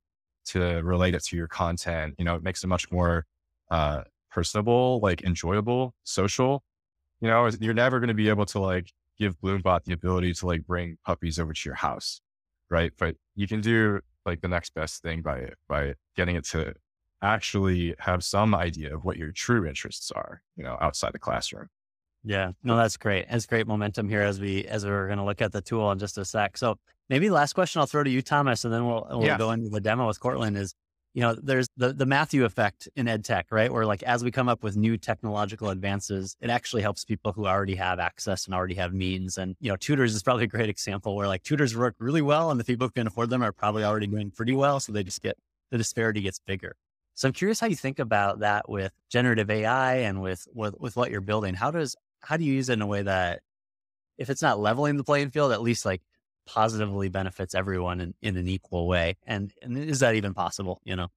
to 0.52 0.80
relate 0.83 1.14
it 1.14 1.25
to 1.25 1.37
your 1.37 1.49
content. 1.49 2.14
You 2.19 2.25
know, 2.25 2.35
it 2.35 2.42
makes 2.42 2.62
it 2.62 2.69
much 2.69 2.90
more 2.90 3.26
uh, 3.71 4.02
personable, 4.30 5.00
like 5.02 5.23
enjoyable, 5.23 5.95
social. 6.04 6.62
You 7.21 7.28
know, 7.28 7.50
you're 7.61 7.75
never 7.75 8.00
going 8.00 8.09
to 8.09 8.14
be 8.14 8.28
able 8.28 8.47
to 8.47 8.59
like 8.61 8.92
give 9.19 9.38
Bloombot 9.40 9.85
the 9.85 9.92
ability 9.92 10.33
to 10.35 10.47
like 10.47 10.66
bring 10.66 10.97
puppies 11.04 11.38
over 11.38 11.52
to 11.52 11.69
your 11.69 11.75
house, 11.75 12.21
right? 12.71 12.92
But 12.99 13.16
you 13.35 13.47
can 13.47 13.61
do 13.61 14.00
like 14.25 14.40
the 14.40 14.49
next 14.49 14.75
best 14.75 15.02
thing 15.02 15.23
by 15.23 15.50
by 15.69 15.95
getting 16.16 16.37
it 16.37 16.45
to 16.47 16.75
actually 17.23 17.95
have 17.99 18.25
some 18.25 18.54
idea 18.54 18.95
of 18.95 19.04
what 19.04 19.16
your 19.16 19.30
true 19.33 19.66
interests 19.66 20.11
are, 20.11 20.42
you 20.57 20.64
know, 20.64 20.78
outside 20.80 21.12
the 21.12 21.19
classroom. 21.19 21.69
Yeah, 22.25 22.52
no, 22.62 22.76
that's 22.76 22.97
great. 22.97 23.26
That's 23.30 23.47
great 23.47 23.66
momentum 23.66 24.09
here 24.09 24.23
as 24.23 24.40
we 24.40 24.64
as 24.66 24.85
we're 24.85 25.07
going 25.07 25.19
to 25.19 25.25
look 25.25 25.40
at 25.40 25.52
the 25.52 25.62
tool 25.62 25.90
in 25.92 25.99
just 25.99 26.19
a 26.19 26.25
sec. 26.25 26.57
So 26.59 26.76
Maybe 27.11 27.29
last 27.29 27.55
question 27.55 27.81
I'll 27.81 27.87
throw 27.87 28.05
to 28.05 28.11
you, 28.11 28.23
Thomas, 28.23 28.64
and 28.64 28.73
then 28.73 28.87
we'll 28.87 29.05
we'll 29.11 29.26
yeah. 29.26 29.37
go 29.37 29.50
into 29.50 29.69
the 29.69 29.81
demo 29.81 30.07
with 30.07 30.21
Courtland. 30.21 30.57
Is 30.57 30.75
you 31.12 31.23
know, 31.23 31.35
there's 31.35 31.69
the 31.76 31.93
the 31.93 32.07
Matthew 32.07 32.45
effect 32.45 32.88
in 32.95 33.09
ed 33.09 33.25
tech, 33.25 33.49
right? 33.50 33.71
Where 33.71 33.85
like 33.85 34.05
as 34.05 34.23
we 34.23 34.31
come 34.31 34.49
up 34.49 34.62
with 34.62 34.76
new 34.76 34.97
technological 34.97 35.71
advances, 35.71 36.37
it 36.40 36.50
actually 36.50 36.83
helps 36.83 37.05
people 37.05 37.33
who 37.33 37.49
already 37.49 37.75
have 37.75 37.99
access 37.99 38.47
and 38.47 38.55
already 38.55 38.76
have 38.76 38.95
means. 38.95 39.38
And 39.38 39.57
you 39.61 39.71
know, 39.71 39.76
tutors 39.76 40.14
is 40.14 40.23
probably 40.23 40.45
a 40.45 40.47
great 40.47 40.69
example 40.69 41.17
where 41.17 41.26
like 41.26 41.43
tutors 41.43 41.76
work 41.76 41.97
really 41.99 42.23
well, 42.23 42.52
and 42.52 42.61
the 42.61 42.64
people 42.64 42.87
who 42.87 42.93
can 42.93 43.09
afford 43.09 43.29
them 43.29 43.43
are 43.43 43.52
probably 43.52 43.83
already 43.83 44.07
doing 44.07 44.31
pretty 44.31 44.55
well, 44.55 44.79
so 44.79 44.93
they 44.93 45.02
just 45.02 45.21
get 45.21 45.37
the 45.73 45.79
disparity 45.79 46.21
gets 46.21 46.38
bigger. 46.38 46.76
So 47.17 47.26
I'm 47.26 47.35
curious 47.35 47.59
how 47.59 47.67
you 47.67 47.76
think 47.76 47.99
about 47.99 48.38
that 48.38 48.69
with 48.69 48.93
generative 49.11 49.50
AI 49.50 49.97
and 49.97 50.23
with 50.23 50.47
with 50.55 50.79
with 50.79 50.95
what 50.95 51.11
you're 51.11 51.21
building. 51.21 51.55
How 51.55 51.73
does 51.73 51.97
how 52.21 52.37
do 52.37 52.45
you 52.45 52.52
use 52.52 52.69
it 52.69 52.75
in 52.75 52.83
a 52.83 52.87
way 52.87 53.02
that 53.02 53.40
if 54.17 54.31
it's 54.31 54.43
not 54.43 54.61
leveling 54.61 54.97
the 54.97 55.02
playing 55.02 55.31
field, 55.31 55.50
at 55.50 55.61
least 55.61 55.85
like 55.85 56.02
positively 56.52 57.09
benefits 57.09 57.54
everyone 57.54 58.00
in, 58.00 58.14
in 58.23 58.37
an 58.37 58.49
equal 58.49 58.88
way. 58.88 59.16
And, 59.26 59.52
and 59.62 59.78
is 59.78 60.00
that 60.00 60.14
even 60.14 60.35
possible? 60.35 60.80
You 60.85 60.97
know? 60.97 61.09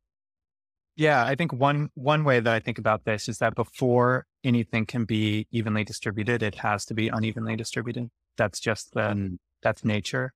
Yeah, 0.96 1.26
I 1.26 1.34
think 1.36 1.52
one 1.54 1.90
one 1.96 2.24
way 2.24 2.40
that 2.40 2.54
I 2.54 2.60
think 2.60 2.78
about 2.78 3.04
this 3.04 3.28
is 3.28 3.40
that 3.40 3.56
before 3.56 4.28
anything 4.44 4.86
can 4.86 5.06
be 5.06 5.48
evenly 5.52 5.84
distributed, 5.84 6.44
it 6.44 6.56
has 6.56 6.86
to 6.86 6.94
be 6.94 7.08
unevenly 7.08 7.56
distributed. 7.56 8.10
That's 8.38 8.60
just 8.60 8.94
the 8.94 9.00
mm. 9.00 9.38
that's 9.64 9.84
nature. 9.84 10.34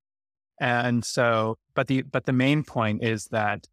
And 0.60 1.06
so, 1.06 1.58
but 1.76 1.86
the 1.86 2.02
but 2.02 2.26
the 2.26 2.34
main 2.34 2.64
point 2.64 3.04
is 3.04 3.26
that 3.26 3.68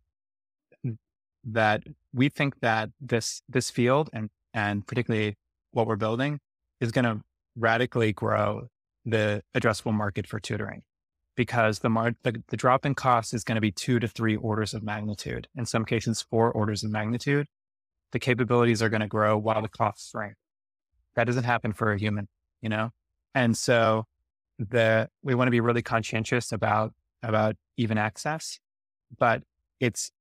that 1.44 1.84
we 2.12 2.28
think 2.28 2.60
that 2.60 2.90
this 3.00 3.40
this 3.48 3.70
field 3.70 4.10
and 4.12 4.28
and 4.52 4.86
particularly 4.86 5.36
what 5.72 5.86
we're 5.86 5.96
building 5.96 6.38
is 6.80 6.92
going 6.92 7.04
to 7.06 7.22
radically 7.56 8.12
grow 8.12 8.68
the 9.06 9.42
addressable 9.54 9.94
market 9.94 10.26
for 10.26 10.38
tutoring 10.40 10.82
because 11.36 11.80
the, 11.80 11.88
mar- 11.88 12.16
the, 12.22 12.42
the 12.48 12.56
drop 12.56 12.86
in 12.86 12.94
cost 12.94 13.34
is 13.34 13.44
going 13.44 13.56
to 13.56 13.60
be 13.60 13.72
two 13.72 13.98
to 13.98 14.08
three 14.08 14.36
orders 14.36 14.74
of 14.74 14.82
magnitude. 14.82 15.48
In 15.56 15.66
some 15.66 15.84
cases, 15.84 16.22
four 16.22 16.52
orders 16.52 16.84
of 16.84 16.90
magnitude. 16.90 17.46
The 18.12 18.18
capabilities 18.18 18.82
are 18.82 18.88
going 18.88 19.00
to 19.00 19.08
grow 19.08 19.36
while 19.36 19.62
the 19.62 19.68
costs 19.68 20.10
shrink. 20.10 20.34
That 21.16 21.24
doesn't 21.24 21.44
happen 21.44 21.72
for 21.72 21.92
a 21.92 21.98
human, 21.98 22.28
you 22.62 22.68
know? 22.68 22.90
And 23.34 23.56
so 23.56 24.04
the, 24.58 25.08
we 25.22 25.34
want 25.34 25.48
to 25.48 25.52
be 25.52 25.60
really 25.60 25.82
conscientious 25.82 26.52
about, 26.52 26.92
about 27.22 27.56
even 27.76 27.98
access, 27.98 28.60
but 29.18 29.42
it's, 29.80 30.12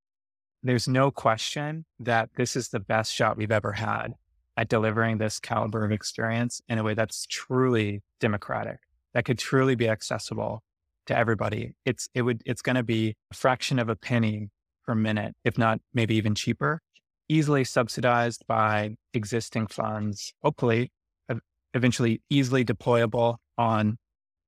there's 0.63 0.87
no 0.87 1.11
question 1.11 1.85
that 1.99 2.29
this 2.37 2.55
is 2.55 2.69
the 2.69 2.79
best 2.79 3.13
shot 3.13 3.37
we've 3.37 3.51
ever 3.51 3.73
had 3.73 4.13
at 4.57 4.69
delivering 4.69 5.17
this 5.17 5.39
caliber 5.39 5.83
of 5.83 5.91
experience 5.91 6.61
in 6.67 6.77
a 6.77 6.83
way 6.83 6.93
that's 6.93 7.25
truly 7.27 8.01
democratic, 8.19 8.79
that 9.13 9.25
could 9.25 9.37
truly 9.37 9.75
be 9.75 9.89
accessible 9.89 10.63
to 11.07 11.17
everybody. 11.17 11.73
It's 11.85 12.09
it 12.13 12.21
would 12.21 12.41
it's 12.45 12.61
going 12.61 12.75
to 12.75 12.83
be 12.83 13.15
a 13.31 13.35
fraction 13.35 13.79
of 13.79 13.89
a 13.89 13.95
penny 13.95 14.49
per 14.85 14.95
minute, 14.95 15.35
if 15.43 15.57
not 15.57 15.79
maybe 15.93 16.15
even 16.15 16.35
cheaper, 16.35 16.81
easily 17.29 17.63
subsidized 17.63 18.43
by 18.47 18.95
existing 19.13 19.67
funds. 19.67 20.33
Hopefully, 20.43 20.91
eventually 21.73 22.21
easily 22.29 22.63
deployable 22.63 23.37
on 23.57 23.97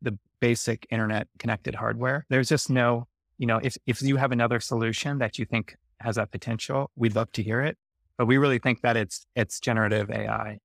the 0.01 0.17
basic 0.39 0.85
internet 0.89 1.27
connected 1.39 1.75
hardware. 1.75 2.25
There's 2.29 2.49
just 2.49 2.69
no, 2.69 3.07
you 3.37 3.47
know, 3.47 3.59
if 3.63 3.77
if 3.85 4.01
you 4.01 4.17
have 4.17 4.31
another 4.31 4.59
solution 4.59 5.17
that 5.19 5.37
you 5.37 5.45
think 5.45 5.75
has 5.99 6.15
that 6.15 6.31
potential, 6.31 6.91
we'd 6.95 7.15
love 7.15 7.31
to 7.33 7.43
hear 7.43 7.61
it. 7.61 7.77
But 8.17 8.27
we 8.27 8.37
really 8.37 8.59
think 8.59 8.81
that 8.81 8.95
it's 8.97 9.25
it's 9.35 9.59
generative 9.59 10.09
AI. 10.09 10.59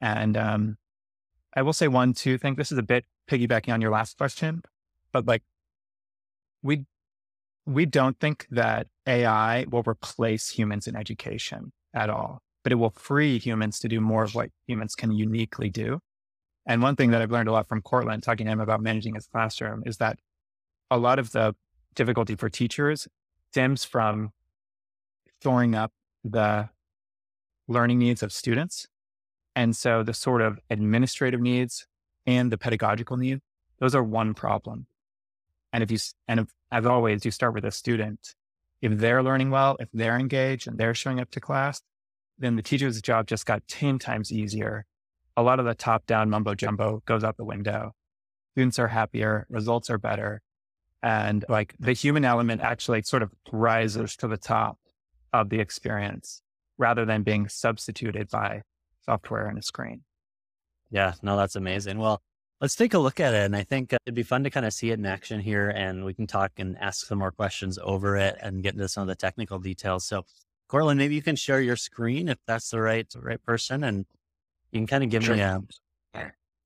And 0.00 0.36
um, 0.36 0.76
I 1.54 1.62
will 1.62 1.72
say 1.72 1.88
one, 1.88 2.12
two 2.14 2.38
thing. 2.38 2.54
This 2.54 2.70
is 2.70 2.78
a 2.78 2.82
bit 2.82 3.04
piggybacking 3.28 3.72
on 3.72 3.80
your 3.80 3.90
last 3.90 4.16
question 4.16 4.62
but 5.12 5.26
like 5.26 5.42
we 6.62 6.84
we 7.66 7.84
don't 7.84 8.18
think 8.18 8.46
that 8.50 8.86
AI 9.06 9.66
will 9.70 9.82
replace 9.86 10.48
humans 10.48 10.86
in 10.86 10.96
education 10.96 11.72
at 11.92 12.08
all, 12.08 12.40
but 12.62 12.72
it 12.72 12.76
will 12.76 12.90
free 12.90 13.38
humans 13.38 13.78
to 13.80 13.88
do 13.88 14.00
more 14.00 14.24
of 14.24 14.34
what 14.34 14.50
humans 14.66 14.94
can 14.94 15.12
uniquely 15.12 15.68
do. 15.68 16.00
And 16.66 16.82
one 16.82 16.96
thing 16.96 17.10
that 17.10 17.22
I've 17.22 17.30
learned 17.30 17.48
a 17.48 17.52
lot 17.52 17.68
from 17.68 17.82
Courtland, 17.82 18.22
talking 18.22 18.46
to 18.46 18.52
him 18.52 18.60
about 18.60 18.80
managing 18.80 19.14
his 19.14 19.26
classroom, 19.26 19.82
is 19.86 19.98
that 19.98 20.18
a 20.90 20.98
lot 20.98 21.18
of 21.18 21.32
the 21.32 21.54
difficulty 21.94 22.36
for 22.36 22.48
teachers 22.48 23.08
stems 23.50 23.84
from 23.84 24.30
throwing 25.40 25.74
up 25.74 25.92
the 26.24 26.68
learning 27.66 27.98
needs 27.98 28.22
of 28.22 28.32
students. 28.32 28.86
And 29.54 29.76
so 29.76 30.02
the 30.02 30.14
sort 30.14 30.40
of 30.40 30.58
administrative 30.70 31.40
needs 31.40 31.86
and 32.26 32.52
the 32.52 32.58
pedagogical 32.58 33.16
needs, 33.16 33.40
those 33.78 33.94
are 33.94 34.02
one 34.02 34.34
problem. 34.34 34.86
And 35.72 35.82
if 35.82 35.90
you, 35.90 35.98
and 36.26 36.40
if, 36.40 36.48
as 36.70 36.86
always, 36.86 37.24
you 37.24 37.30
start 37.30 37.54
with 37.54 37.64
a 37.64 37.70
student. 37.70 38.34
If 38.80 38.98
they're 38.98 39.22
learning 39.22 39.50
well, 39.50 39.76
if 39.80 39.88
they're 39.92 40.18
engaged 40.18 40.68
and 40.68 40.78
they're 40.78 40.94
showing 40.94 41.20
up 41.20 41.30
to 41.32 41.40
class, 41.40 41.82
then 42.38 42.56
the 42.56 42.62
teacher's 42.62 43.00
job 43.02 43.26
just 43.26 43.44
got 43.44 43.66
10 43.68 43.98
times 43.98 44.32
easier. 44.32 44.86
A 45.36 45.42
lot 45.42 45.58
of 45.58 45.66
the 45.66 45.74
top 45.74 46.06
down 46.06 46.30
mumbo 46.30 46.54
jumbo 46.54 47.02
goes 47.04 47.24
out 47.24 47.36
the 47.36 47.44
window. 47.44 47.92
Students 48.52 48.78
are 48.78 48.88
happier, 48.88 49.46
results 49.48 49.90
are 49.90 49.98
better. 49.98 50.42
And 51.02 51.44
like 51.48 51.74
the 51.78 51.92
human 51.92 52.24
element 52.24 52.60
actually 52.60 53.02
sort 53.02 53.22
of 53.22 53.32
rises 53.52 54.16
to 54.16 54.28
the 54.28 54.36
top 54.36 54.78
of 55.32 55.48
the 55.48 55.60
experience 55.60 56.42
rather 56.76 57.04
than 57.04 57.22
being 57.22 57.48
substituted 57.48 58.28
by 58.30 58.62
software 59.04 59.46
and 59.46 59.58
a 59.58 59.62
screen. 59.62 60.02
Yeah, 60.90 61.14
no, 61.22 61.36
that's 61.36 61.56
amazing. 61.56 61.98
Well, 61.98 62.22
let's 62.60 62.74
take 62.74 62.94
a 62.94 62.98
look 62.98 63.20
at 63.20 63.34
it. 63.34 63.44
And 63.44 63.54
I 63.54 63.62
think 63.62 63.92
uh, 63.92 63.98
it'd 64.04 64.14
be 64.14 64.22
fun 64.22 64.44
to 64.44 64.50
kind 64.50 64.66
of 64.66 64.72
see 64.72 64.90
it 64.90 64.98
in 64.98 65.06
action 65.06 65.40
here 65.40 65.70
and 65.70 66.04
we 66.04 66.14
can 66.14 66.26
talk 66.26 66.52
and 66.58 66.76
ask 66.78 67.06
some 67.06 67.18
more 67.18 67.30
questions 67.30 67.78
over 67.82 68.16
it 68.16 68.36
and 68.40 68.62
get 68.62 68.74
into 68.74 68.88
some 68.88 69.02
of 69.02 69.08
the 69.08 69.14
technical 69.14 69.58
details. 69.58 70.04
So, 70.04 70.24
Courtland, 70.68 70.98
maybe 70.98 71.14
you 71.14 71.22
can 71.22 71.36
share 71.36 71.60
your 71.60 71.76
screen 71.76 72.28
if 72.28 72.38
that's 72.46 72.70
the 72.70 72.80
right, 72.80 73.06
right 73.16 73.42
person 73.42 73.84
and 73.84 74.04
you 74.70 74.80
can 74.80 74.86
kind 74.86 75.04
of 75.04 75.10
give 75.10 75.24
sure. 75.24 75.36
me 75.36 75.40
a, 75.40 75.62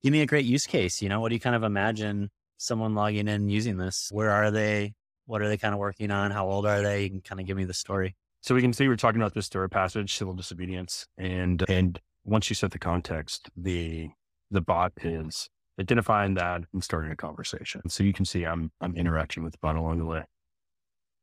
give 0.02 0.12
me 0.12 0.22
a 0.22 0.26
great 0.26 0.44
use 0.44 0.66
case. 0.66 1.00
You 1.00 1.08
know, 1.08 1.20
what 1.20 1.28
do 1.28 1.34
you 1.34 1.40
kind 1.40 1.54
of 1.54 1.62
imagine 1.62 2.30
someone 2.56 2.94
logging 2.94 3.28
in 3.28 3.48
using 3.48 3.76
this? 3.76 4.08
Where 4.10 4.30
are 4.30 4.50
they? 4.50 4.94
What 5.26 5.40
are 5.40 5.48
they 5.48 5.56
kind 5.56 5.72
of 5.72 5.78
working 5.78 6.10
on? 6.10 6.32
How 6.32 6.48
old 6.48 6.66
are 6.66 6.82
they? 6.82 7.04
You 7.04 7.10
can 7.10 7.20
kind 7.20 7.40
of 7.40 7.46
give 7.46 7.56
me 7.56 7.64
the 7.64 7.74
story. 7.74 8.16
So 8.40 8.56
we 8.56 8.60
can 8.60 8.72
see 8.72 8.88
we're 8.88 8.96
talking 8.96 9.20
about 9.20 9.34
this 9.34 9.46
story 9.46 9.68
passage, 9.68 10.16
civil 10.16 10.34
disobedience, 10.34 11.06
and 11.16 11.64
and 11.68 12.00
once 12.24 12.50
you 12.50 12.54
set 12.54 12.72
the 12.72 12.78
context, 12.78 13.50
the 13.56 14.10
the 14.50 14.60
bot 14.60 14.92
is 15.00 15.48
identifying 15.80 16.34
that 16.34 16.62
and 16.72 16.84
starting 16.84 17.10
a 17.10 17.16
conversation. 17.16 17.88
So 17.88 18.04
you 18.04 18.12
can 18.12 18.24
see 18.24 18.44
I'm 18.44 18.70
I'm 18.80 18.96
interacting 18.96 19.42
with 19.42 19.52
the 19.52 19.58
bot 19.60 19.76
along 19.76 19.98
the 19.98 20.04
way. 20.04 20.24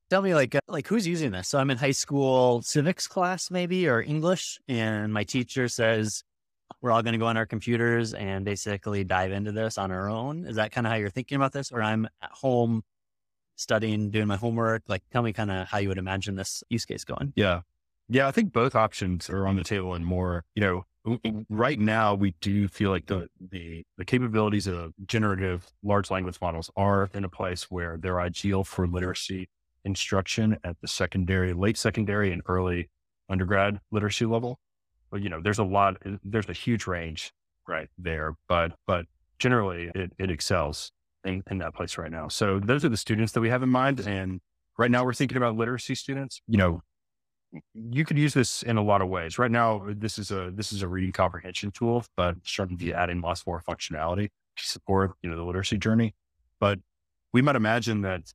Tell 0.09 0.23
me, 0.23 0.33
like, 0.33 0.55
uh, 0.55 0.59
like 0.67 0.87
who's 0.87 1.05
using 1.05 1.31
this? 1.31 1.47
So 1.47 1.59
I'm 1.59 1.69
in 1.69 1.77
high 1.77 1.91
school 1.91 2.63
civics 2.63 3.07
class, 3.07 3.51
maybe, 3.51 3.87
or 3.87 4.01
English, 4.01 4.59
and 4.67 5.13
my 5.13 5.23
teacher 5.23 5.67
says 5.67 6.23
we're 6.81 6.91
all 6.91 7.03
going 7.03 7.13
to 7.13 7.19
go 7.19 7.27
on 7.27 7.37
our 7.37 7.45
computers 7.45 8.13
and 8.13 8.43
basically 8.43 9.03
dive 9.03 9.31
into 9.31 9.51
this 9.51 9.77
on 9.77 9.91
our 9.91 10.09
own. 10.09 10.45
Is 10.45 10.55
that 10.55 10.71
kind 10.71 10.87
of 10.87 10.91
how 10.91 10.97
you're 10.97 11.09
thinking 11.09 11.35
about 11.35 11.51
this? 11.51 11.71
Or 11.71 11.83
I'm 11.83 12.07
at 12.21 12.31
home 12.31 12.83
studying, 13.55 14.09
doing 14.09 14.27
my 14.27 14.37
homework? 14.37 14.83
Like, 14.87 15.03
tell 15.11 15.21
me 15.21 15.33
kind 15.33 15.51
of 15.51 15.67
how 15.67 15.77
you 15.77 15.89
would 15.89 15.97
imagine 15.97 16.35
this 16.35 16.63
use 16.69 16.85
case 16.85 17.03
going. 17.03 17.33
Yeah. 17.35 17.61
Yeah. 18.09 18.27
I 18.27 18.31
think 18.31 18.51
both 18.51 18.75
options 18.75 19.29
are 19.29 19.47
on 19.47 19.55
the 19.55 19.63
table 19.63 19.93
and 19.93 20.05
more, 20.05 20.43
you 20.55 20.61
know, 20.61 20.85
right 21.49 21.79
now 21.79 22.13
we 22.13 22.35
do 22.41 22.67
feel 22.67 22.89
like 22.89 23.05
the, 23.05 23.27
the, 23.51 23.85
the 23.97 24.05
capabilities 24.05 24.67
of 24.67 24.93
generative 25.05 25.71
large 25.83 26.11
language 26.11 26.37
models 26.41 26.69
are 26.75 27.09
in 27.13 27.23
a 27.23 27.29
place 27.29 27.71
where 27.71 27.97
they're 27.97 28.19
ideal 28.19 28.63
for 28.63 28.87
literacy 28.87 29.47
instruction 29.85 30.57
at 30.63 30.75
the 30.81 30.87
secondary, 30.87 31.53
late 31.53 31.77
secondary 31.77 32.31
and 32.31 32.41
early 32.47 32.89
undergrad 33.29 33.79
literacy 33.91 34.25
level. 34.25 34.59
But, 35.09 35.21
you 35.21 35.29
know, 35.29 35.39
there's 35.41 35.59
a 35.59 35.63
lot, 35.63 35.97
eh, 36.05 36.17
there's 36.23 36.49
a 36.49 36.53
huge 36.53 36.85
range 36.85 37.31
right 37.67 37.89
there, 37.97 38.35
but, 38.47 38.73
but 38.85 39.05
generally 39.39 39.89
it, 39.95 40.11
it 40.19 40.29
excels 40.29 40.91
in, 41.23 41.43
in 41.49 41.59
that 41.59 41.73
place 41.73 41.97
right 41.97 42.11
now. 42.11 42.27
So 42.27 42.59
those 42.59 42.83
are 42.83 42.89
the 42.89 42.97
students 42.97 43.31
that 43.33 43.41
we 43.41 43.49
have 43.49 43.63
in 43.63 43.69
mind. 43.69 44.01
And 44.01 44.41
right 44.77 44.91
now 44.91 45.03
we're 45.05 45.13
thinking 45.13 45.37
about 45.37 45.55
literacy 45.55 45.95
students. 45.95 46.41
You 46.47 46.57
know, 46.57 46.81
you 47.73 48.05
could 48.05 48.17
use 48.17 48.33
this 48.33 48.63
in 48.63 48.77
a 48.77 48.83
lot 48.83 49.01
of 49.01 49.09
ways. 49.09 49.39
Right 49.39 49.51
now, 49.51 49.83
uh, 49.83 49.93
this 49.95 50.17
is 50.17 50.31
a 50.31 50.51
this 50.53 50.71
is 50.71 50.81
a 50.81 50.87
reading 50.87 51.11
comprehension 51.11 51.71
tool, 51.71 52.05
but 52.15 52.35
starting 52.43 52.77
to 52.77 52.85
be 52.85 52.93
adding 52.93 53.21
lots 53.21 53.45
more 53.45 53.61
functionality 53.61 54.29
to 54.57 54.65
support 54.65 55.11
you 55.21 55.29
know 55.29 55.35
the 55.35 55.43
literacy 55.43 55.77
journey. 55.77 56.13
But 56.59 56.79
we 57.33 57.41
might 57.41 57.55
imagine 57.55 58.01
that 58.01 58.33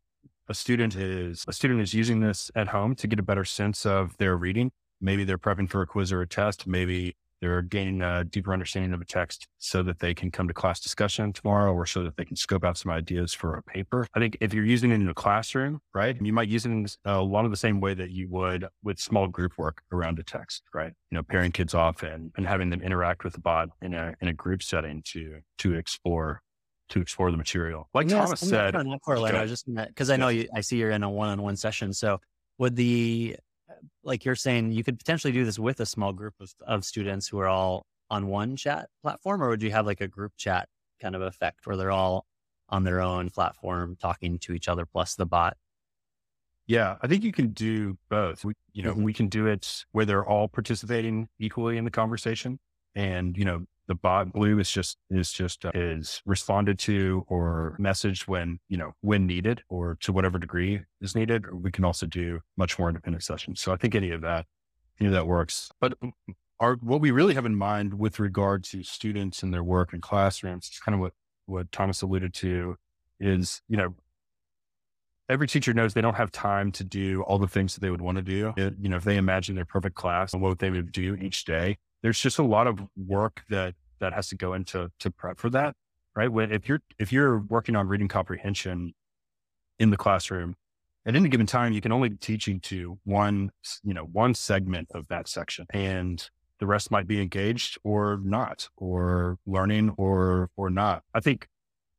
a 0.48 0.54
student 0.54 0.96
is 0.96 1.44
a 1.48 1.52
student 1.52 1.80
is 1.80 1.94
using 1.94 2.20
this 2.20 2.50
at 2.54 2.68
home 2.68 2.94
to 2.96 3.06
get 3.06 3.18
a 3.18 3.22
better 3.22 3.44
sense 3.44 3.86
of 3.86 4.16
their 4.18 4.36
reading. 4.36 4.72
Maybe 5.00 5.24
they're 5.24 5.38
prepping 5.38 5.68
for 5.68 5.82
a 5.82 5.86
quiz 5.86 6.12
or 6.12 6.20
a 6.22 6.26
test. 6.26 6.66
Maybe 6.66 7.16
they're 7.44 7.60
gaining 7.60 8.00
a 8.00 8.24
deeper 8.24 8.54
understanding 8.54 8.94
of 8.94 9.02
a 9.02 9.04
text 9.04 9.46
so 9.58 9.82
that 9.82 9.98
they 9.98 10.14
can 10.14 10.30
come 10.30 10.48
to 10.48 10.54
class 10.54 10.80
discussion 10.80 11.30
tomorrow 11.30 11.74
or 11.74 11.84
so 11.84 12.02
that 12.02 12.16
they 12.16 12.24
can 12.24 12.36
scope 12.36 12.64
out 12.64 12.78
some 12.78 12.90
ideas 12.90 13.34
for 13.34 13.56
a 13.56 13.62
paper. 13.62 14.06
I 14.14 14.18
think 14.18 14.38
if 14.40 14.54
you're 14.54 14.64
using 14.64 14.90
it 14.90 14.94
in 14.94 15.08
a 15.10 15.14
classroom, 15.14 15.80
right, 15.92 16.16
you 16.18 16.32
might 16.32 16.48
use 16.48 16.64
it 16.64 16.70
in 16.70 16.86
a 17.04 17.20
lot 17.20 17.44
of 17.44 17.50
the 17.50 17.56
same 17.58 17.80
way 17.80 17.92
that 17.92 18.10
you 18.10 18.28
would 18.30 18.66
with 18.82 18.98
small 18.98 19.28
group 19.28 19.58
work 19.58 19.82
around 19.92 20.18
a 20.18 20.22
text, 20.22 20.62
right? 20.72 20.94
You 21.10 21.16
know, 21.18 21.22
pairing 21.22 21.52
kids 21.52 21.74
off 21.74 22.02
and, 22.02 22.32
and 22.38 22.46
having 22.46 22.70
them 22.70 22.80
interact 22.80 23.24
with 23.24 23.34
the 23.34 23.40
bot 23.40 23.68
in 23.82 23.92
a, 23.92 24.14
in 24.22 24.28
a 24.28 24.32
group 24.32 24.62
setting 24.62 25.02
to, 25.08 25.40
to 25.58 25.74
explore 25.74 26.40
to 26.90 27.00
explore 27.00 27.30
the 27.30 27.36
material. 27.36 27.88
Like 27.94 28.08
yes, 28.08 28.24
Thomas 28.24 28.40
said, 28.40 28.74
I 28.76 29.42
was 29.42 29.50
just 29.50 29.66
because 29.74 30.10
I 30.10 30.16
know 30.16 30.28
you, 30.28 30.48
I 30.54 30.60
see 30.60 30.76
you're 30.76 30.90
in 30.90 31.02
a 31.02 31.10
one-on-one 31.10 31.56
session. 31.56 31.92
So 31.94 32.20
would 32.58 32.76
the 32.76 33.36
like 34.02 34.24
you're 34.24 34.34
saying, 34.34 34.72
you 34.72 34.84
could 34.84 34.98
potentially 34.98 35.32
do 35.32 35.44
this 35.44 35.58
with 35.58 35.80
a 35.80 35.86
small 35.86 36.12
group 36.12 36.34
of, 36.40 36.52
of 36.66 36.84
students 36.84 37.28
who 37.28 37.38
are 37.38 37.48
all 37.48 37.86
on 38.10 38.26
one 38.26 38.56
chat 38.56 38.88
platform, 39.02 39.42
or 39.42 39.48
would 39.48 39.62
you 39.62 39.70
have 39.70 39.86
like 39.86 40.00
a 40.00 40.08
group 40.08 40.32
chat 40.36 40.68
kind 41.00 41.14
of 41.14 41.22
effect 41.22 41.66
where 41.66 41.76
they're 41.76 41.90
all 41.90 42.26
on 42.68 42.84
their 42.84 43.00
own 43.00 43.30
platform 43.30 43.96
talking 44.00 44.38
to 44.38 44.52
each 44.52 44.68
other 44.68 44.86
plus 44.86 45.14
the 45.14 45.26
bot? 45.26 45.56
Yeah, 46.66 46.96
I 47.02 47.08
think 47.08 47.24
you 47.24 47.32
can 47.32 47.48
do 47.48 47.98
both. 48.08 48.44
We, 48.44 48.54
you 48.72 48.82
know, 48.82 48.92
mm-hmm. 48.92 49.02
we 49.02 49.12
can 49.12 49.28
do 49.28 49.46
it 49.46 49.84
where 49.92 50.06
they're 50.06 50.24
all 50.24 50.48
participating 50.48 51.28
equally 51.38 51.76
in 51.76 51.84
the 51.84 51.90
conversation, 51.90 52.58
and 52.94 53.36
you 53.36 53.44
know, 53.44 53.66
the 53.86 53.94
bot 53.94 54.32
blue 54.32 54.58
is 54.58 54.70
just 54.70 54.96
is 55.10 55.32
just 55.32 55.64
uh, 55.64 55.70
is 55.74 56.22
responded 56.24 56.78
to 56.80 57.24
or 57.28 57.76
messaged 57.78 58.26
when 58.26 58.58
you 58.68 58.76
know 58.76 58.92
when 59.00 59.26
needed 59.26 59.62
or 59.68 59.96
to 60.00 60.12
whatever 60.12 60.38
degree 60.38 60.80
is 61.00 61.14
needed 61.14 61.52
we 61.52 61.70
can 61.70 61.84
also 61.84 62.06
do 62.06 62.40
much 62.56 62.78
more 62.78 62.88
independent 62.88 63.22
sessions. 63.22 63.60
So 63.60 63.72
i 63.72 63.76
think 63.76 63.94
any 63.94 64.10
of 64.10 64.22
that 64.22 64.46
any 65.00 65.08
of 65.08 65.12
that 65.12 65.26
works. 65.26 65.70
But 65.80 65.94
our 66.60 66.76
what 66.76 67.00
we 67.00 67.10
really 67.10 67.34
have 67.34 67.46
in 67.46 67.56
mind 67.56 67.94
with 67.98 68.18
regard 68.18 68.64
to 68.64 68.82
students 68.82 69.42
and 69.42 69.52
their 69.52 69.64
work 69.64 69.92
in 69.92 70.00
classrooms 70.00 70.70
is 70.72 70.78
kind 70.78 70.94
of 70.94 71.00
what 71.00 71.12
what 71.46 71.70
thomas 71.72 72.00
alluded 72.00 72.32
to 72.32 72.76
is 73.20 73.60
you 73.68 73.76
know 73.76 73.94
every 75.28 75.46
teacher 75.46 75.74
knows 75.74 75.94
they 75.94 76.00
don't 76.00 76.16
have 76.16 76.30
time 76.30 76.70
to 76.72 76.84
do 76.84 77.22
all 77.22 77.38
the 77.38 77.48
things 77.48 77.74
that 77.74 77.80
they 77.80 77.90
would 77.90 78.00
want 78.00 78.16
to 78.16 78.22
do. 78.22 78.52
It, 78.56 78.74
you 78.80 78.88
know 78.88 78.96
if 78.96 79.04
they 79.04 79.16
imagine 79.16 79.54
their 79.54 79.64
perfect 79.64 79.96
class 79.96 80.32
and 80.32 80.42
what 80.42 80.58
they 80.58 80.70
would 80.70 80.92
do 80.92 81.16
each 81.16 81.44
day 81.44 81.78
there's 82.04 82.20
just 82.20 82.38
a 82.38 82.42
lot 82.44 82.66
of 82.66 82.80
work 82.96 83.42
that 83.48 83.74
that 83.98 84.12
has 84.12 84.28
to 84.28 84.36
go 84.36 84.52
into 84.52 84.90
to 85.00 85.10
prep 85.10 85.38
for 85.38 85.48
that, 85.48 85.74
right? 86.14 86.30
When 86.30 86.52
if 86.52 86.68
you're 86.68 86.82
if 86.98 87.12
you're 87.12 87.38
working 87.38 87.74
on 87.74 87.88
reading 87.88 88.08
comprehension 88.08 88.92
in 89.78 89.88
the 89.88 89.96
classroom, 89.96 90.54
at 91.06 91.16
any 91.16 91.30
given 91.30 91.46
time, 91.46 91.72
you 91.72 91.80
can 91.80 91.92
only 91.92 92.10
be 92.10 92.18
teaching 92.18 92.60
to 92.60 92.98
one, 93.04 93.50
you 93.82 93.94
know, 93.94 94.04
one 94.04 94.34
segment 94.34 94.90
of 94.94 95.08
that 95.08 95.28
section, 95.28 95.66
and 95.72 96.28
the 96.60 96.66
rest 96.66 96.90
might 96.90 97.06
be 97.06 97.22
engaged 97.22 97.78
or 97.84 98.20
not, 98.22 98.68
or 98.76 99.38
learning 99.46 99.94
or 99.96 100.50
or 100.58 100.68
not. 100.68 101.02
I 101.14 101.20
think 101.20 101.48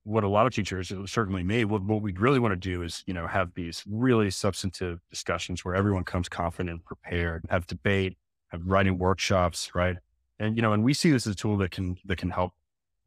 what 0.04 0.24
a 0.24 0.30
lot 0.30 0.46
of 0.46 0.54
teachers, 0.54 0.92
uh, 0.92 1.08
certainly 1.08 1.42
me, 1.42 1.66
what, 1.66 1.82
what 1.82 2.04
we'd 2.04 2.20
really 2.20 2.38
want 2.38 2.52
to 2.52 2.56
do 2.56 2.84
is, 2.84 3.04
you 3.08 3.14
know, 3.16 3.26
have 3.26 3.56
these 3.56 3.84
really 3.90 4.30
substantive 4.30 5.00
discussions 5.10 5.66
where 5.66 5.74
everyone 5.74 6.04
comes 6.04 6.30
confident 6.30 6.70
and 6.70 6.86
prepared, 6.86 7.44
have 7.50 7.66
debate, 7.66 8.16
writing 8.64 8.98
workshops, 8.98 9.72
right? 9.76 9.98
And 10.40 10.56
you 10.56 10.62
know, 10.62 10.74
and 10.74 10.84
we 10.84 10.94
see 10.94 11.12
this 11.12 11.28
as 11.28 11.34
a 11.34 11.36
tool 11.36 11.58
that 11.58 11.72
can 11.72 11.98
that 12.06 12.18
can 12.18 12.30
help 12.30 12.54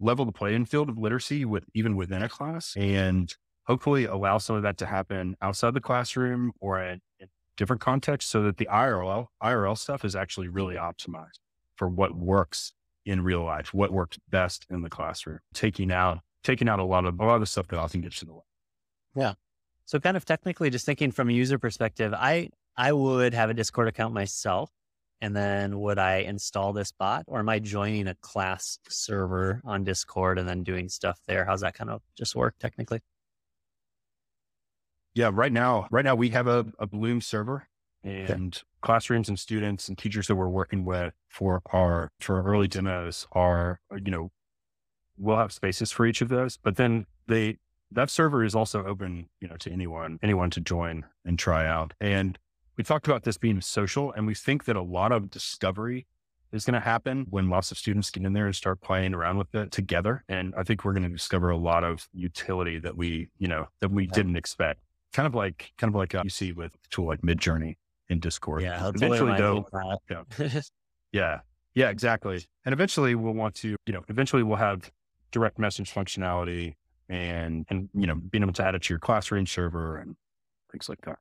level 0.01 0.25
the 0.25 0.33
playing 0.33 0.65
field 0.65 0.89
of 0.89 0.99
literacy 0.99 1.45
with 1.45 1.65
even 1.75 1.97
within 1.97 2.23
a 2.23 2.29
class, 2.29 2.75
and 2.77 3.35
hopefully 3.67 4.05
allow 4.05 4.39
some 4.39 4.57
of 4.57 4.63
that 4.63 4.79
to 4.79 4.87
happen 4.87 5.37
outside 5.43 5.75
the 5.75 5.81
classroom 5.81 6.53
or 6.61 6.83
in, 6.83 7.01
in 7.19 7.29
different 7.57 7.83
contexts, 7.83 8.31
so 8.31 8.43
that 8.43 8.57
the 8.57 8.67
IRL 8.67 9.27
IRL 9.43 9.77
stuff 9.77 10.05
is 10.05 10.17
actually 10.17 10.49
really 10.49 10.77
optimized 10.77 11.41
for 11.77 11.89
what 11.89 12.15
works 12.15 12.73
in 13.05 13.23
real 13.23 13.45
life, 13.45 13.73
what 13.73 13.91
worked 13.91 14.19
best 14.29 14.67
in 14.71 14.83
the 14.83 14.91
classroom, 14.91 15.41
taking 15.55 15.93
out 15.93 16.21
taking 16.45 16.69
out 16.69 16.79
a 16.79 16.85
lot 16.85 17.05
of 17.05 17.19
a 17.21 17.25
lot 17.25 17.35
of 17.35 17.41
the 17.41 17.47
stuff 17.47 17.69
that 17.69 17.79
often 17.79 18.01
gets 18.01 18.23
in 18.23 18.29
the 18.29 18.35
way. 18.35 18.43
Yeah. 19.15 19.35
So 19.85 19.99
kind 19.99 20.17
of 20.17 20.25
technically 20.25 20.71
just 20.71 20.87
thinking 20.87 21.11
from 21.11 21.29
a 21.29 21.33
user 21.33 21.59
perspective, 21.59 22.15
I 22.15 22.51
I 22.77 22.93
would 22.93 23.35
have 23.35 23.51
a 23.51 23.55
Discord 23.55 23.89
account 23.89 24.15
myself 24.15 24.71
and 25.21 25.35
then 25.35 25.79
would 25.81 25.99
I 25.99 26.19
install 26.19 26.73
this 26.73 26.93
bot 26.93 27.25
or 27.27 27.41
am 27.41 27.49
I 27.49 27.59
joining 27.59 28.09
a 28.09 28.15
class 28.17 28.79
server 28.89 29.61
on 29.65 29.85
Discord 29.85 30.39
and 30.39 30.49
then 30.49 30.63
doing 30.63 30.89
stuff 30.89 31.21
there? 31.27 31.45
How's 31.45 31.63
that 31.63 31.75
kind 31.75 31.91
of 31.91 32.03
just 32.17 32.35
work 32.35 32.55
technically? 32.59 33.01
Yeah, 35.15 35.31
right 35.33 35.53
now, 35.53 35.89
right 35.91 36.05
now 36.05 36.15
we 36.15 36.29
have 36.31 36.47
a, 36.47 36.67
a 36.79 36.87
Bloom 36.87 37.21
server 37.21 37.67
and 38.05 38.63
classrooms 38.81 39.29
and 39.29 39.39
students 39.39 39.89
and 39.89 39.99
teachers 39.99 40.29
that 40.29 40.37
we're 40.37 40.49
working 40.49 40.85
with 40.85 41.13
for 41.29 41.61
our 41.73 42.11
for 42.21 42.37
our 42.37 42.47
early 42.47 42.69
demos 42.69 43.27
are, 43.33 43.81
you 43.93 44.11
know, 44.11 44.31
we'll 45.19 45.37
have 45.37 45.53
spaces 45.53 45.91
for 45.91 46.07
each 46.07 46.21
of 46.21 46.29
those, 46.29 46.57
but 46.57 46.77
then 46.77 47.07
they 47.27 47.59
that 47.91 48.11
server 48.11 48.45
is 48.45 48.55
also 48.55 48.85
open, 48.85 49.29
you 49.41 49.49
know, 49.49 49.57
to 49.57 49.73
anyone, 49.73 50.19
anyone 50.23 50.51
to 50.51 50.61
join 50.61 51.05
and 51.25 51.39
try 51.39 51.67
out. 51.67 51.95
And 52.01 52.39
we 52.79 52.85
talked 52.85 53.09
about 53.09 53.25
this 53.25 53.37
being 53.37 53.61
social, 53.61 54.13
and 54.13 54.27
we 54.27 54.35
think 54.35 54.65
that 54.67 54.77
a 54.77 54.83
lot 54.83 55.11
of 55.11 55.31
discovery 55.31 56.07
is 56.53 56.65
going 56.65 56.75
to 56.75 56.81
happen 56.81 57.27
when 57.29 57.51
lots 57.51 57.73
of 57.73 57.77
students 57.77 58.11
get 58.11 58.25
in 58.25 58.33
there 58.33 58.47
and 58.47 58.55
start 58.55 58.81
playing 58.81 59.13
around 59.13 59.37
with 59.37 59.55
it 59.55 59.73
together. 59.73 60.25
And 60.29 60.55
I 60.57 60.63
think 60.63 60.85
we're 60.85 60.93
going 60.93 61.03
to 61.03 61.09
discover 61.11 61.51
a 61.51 61.57
lot 61.57 61.85
of 61.85 62.09
utility 62.15 62.79
that 62.79 62.97
we, 62.97 63.29
you 63.37 63.49
know, 63.49 63.67
that 63.81 63.91
we 63.91 64.05
yeah. 64.05 64.11
didn't 64.13 64.37
expect. 64.37 64.81
Kind 65.13 65.27
of 65.27 65.35
like, 65.35 65.73
kind 65.77 65.91
of 65.91 65.97
like 65.97 66.15
uh, 66.15 66.23
you 66.23 66.31
see 66.31 66.53
with 66.53 66.73
a 66.73 66.89
tool 66.91 67.07
like 67.07 67.21
Midjourney 67.23 67.77
in 68.09 68.21
Discord. 68.21 68.63
Yeah. 68.63 68.89
Eventually, 68.89 69.37
though, 69.37 69.67
yeah, 70.09 70.23
yeah, 71.13 71.41
yeah, 71.75 71.91
exactly. 71.91 72.47
And 72.65 72.73
eventually, 72.73 73.15
we'll 73.15 73.35
want 73.35 73.57
to, 73.57 73.77
you 73.87 73.93
know, 73.93 74.05
eventually 74.09 74.43
we'll 74.43 74.57
have 74.57 74.91
direct 75.33 75.59
message 75.59 75.93
functionality 75.93 76.75
and 77.11 77.67
and 77.71 77.89
you 77.95 78.07
know 78.07 78.15
being 78.15 78.43
able 78.43 78.53
to 78.53 78.65
add 78.65 78.75
it 78.75 78.83
to 78.83 78.93
your 78.93 78.99
classroom 78.99 79.47
server 79.47 79.97
and 79.97 80.17
things 80.71 80.89
like 80.89 81.01
that. 81.03 81.19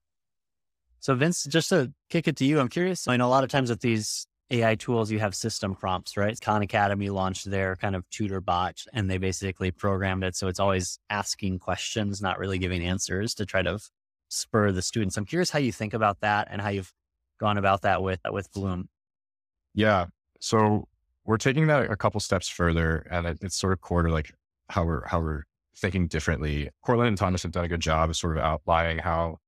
So 0.99 1.15
Vince, 1.15 1.43
just 1.45 1.69
to 1.69 1.93
kick 2.09 2.27
it 2.27 2.35
to 2.37 2.45
you, 2.45 2.59
I'm 2.59 2.69
curious. 2.69 3.07
I 3.07 3.17
know 3.17 3.27
a 3.27 3.29
lot 3.29 3.43
of 3.43 3.49
times 3.49 3.69
with 3.69 3.81
these 3.81 4.27
AI 4.49 4.75
tools, 4.75 5.11
you 5.11 5.19
have 5.19 5.35
system 5.35 5.75
prompts, 5.75 6.15
right? 6.15 6.39
Khan 6.39 6.61
Academy 6.61 7.09
launched 7.09 7.49
their 7.49 7.75
kind 7.75 7.95
of 7.95 8.09
tutor 8.09 8.39
bot 8.41 8.77
and 8.93 9.09
they 9.09 9.17
basically 9.17 9.71
programmed 9.71 10.23
it. 10.23 10.35
So 10.35 10.47
it's 10.47 10.59
always 10.59 10.99
asking 11.09 11.59
questions, 11.59 12.21
not 12.21 12.39
really 12.39 12.57
giving 12.57 12.83
answers 12.83 13.35
to 13.35 13.45
try 13.45 13.61
to 13.61 13.79
spur 14.29 14.71
the 14.71 14.81
students. 14.81 15.17
I'm 15.17 15.25
curious 15.25 15.49
how 15.49 15.59
you 15.59 15.71
think 15.71 15.93
about 15.93 16.21
that 16.21 16.47
and 16.49 16.61
how 16.61 16.69
you've 16.69 16.93
gone 17.39 17.57
about 17.57 17.81
that 17.81 18.01
with, 18.01 18.19
with 18.31 18.51
Bloom. 18.53 18.89
Yeah. 19.73 20.05
So 20.39 20.87
we're 21.25 21.37
taking 21.37 21.67
that 21.67 21.91
a 21.91 21.97
couple 21.97 22.19
steps 22.21 22.47
further 22.47 23.05
and 23.11 23.27
it, 23.27 23.39
it's 23.41 23.55
sort 23.55 23.73
of 23.73 23.81
core 23.81 24.03
to 24.03 24.11
like 24.11 24.33
how 24.69 24.85
we're, 24.85 25.05
how 25.05 25.19
we're 25.19 25.43
thinking 25.75 26.07
differently. 26.07 26.69
Courtland 26.83 27.09
and 27.09 27.17
Thomas 27.17 27.43
have 27.43 27.51
done 27.51 27.65
a 27.65 27.69
good 27.69 27.81
job 27.81 28.09
of 28.09 28.15
sort 28.15 28.37
of 28.37 28.43
outlining 28.43 28.99
how 28.99 29.39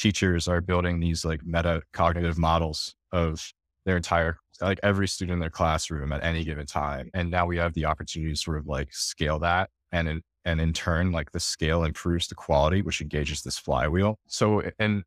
teachers 0.00 0.48
are 0.48 0.62
building 0.62 0.98
these 0.98 1.26
like 1.26 1.44
meta 1.44 1.82
cognitive 1.92 2.38
models 2.38 2.94
of 3.12 3.52
their 3.84 3.96
entire 3.96 4.38
like 4.62 4.80
every 4.82 5.06
student 5.06 5.34
in 5.34 5.40
their 5.40 5.50
classroom 5.50 6.10
at 6.12 6.24
any 6.24 6.42
given 6.42 6.66
time. 6.66 7.10
And 7.12 7.30
now 7.30 7.46
we 7.46 7.58
have 7.58 7.74
the 7.74 7.84
opportunity 7.84 8.32
to 8.32 8.36
sort 8.36 8.56
of 8.56 8.66
like 8.66 8.92
scale 8.92 9.38
that 9.40 9.68
and 9.92 10.08
in, 10.08 10.22
and 10.44 10.60
in 10.60 10.72
turn, 10.72 11.12
like 11.12 11.32
the 11.32 11.40
scale 11.40 11.84
improves 11.84 12.28
the 12.28 12.34
quality, 12.34 12.80
which 12.80 13.02
engages 13.02 13.42
this 13.42 13.58
flywheel. 13.58 14.18
So, 14.26 14.62
and 14.78 15.02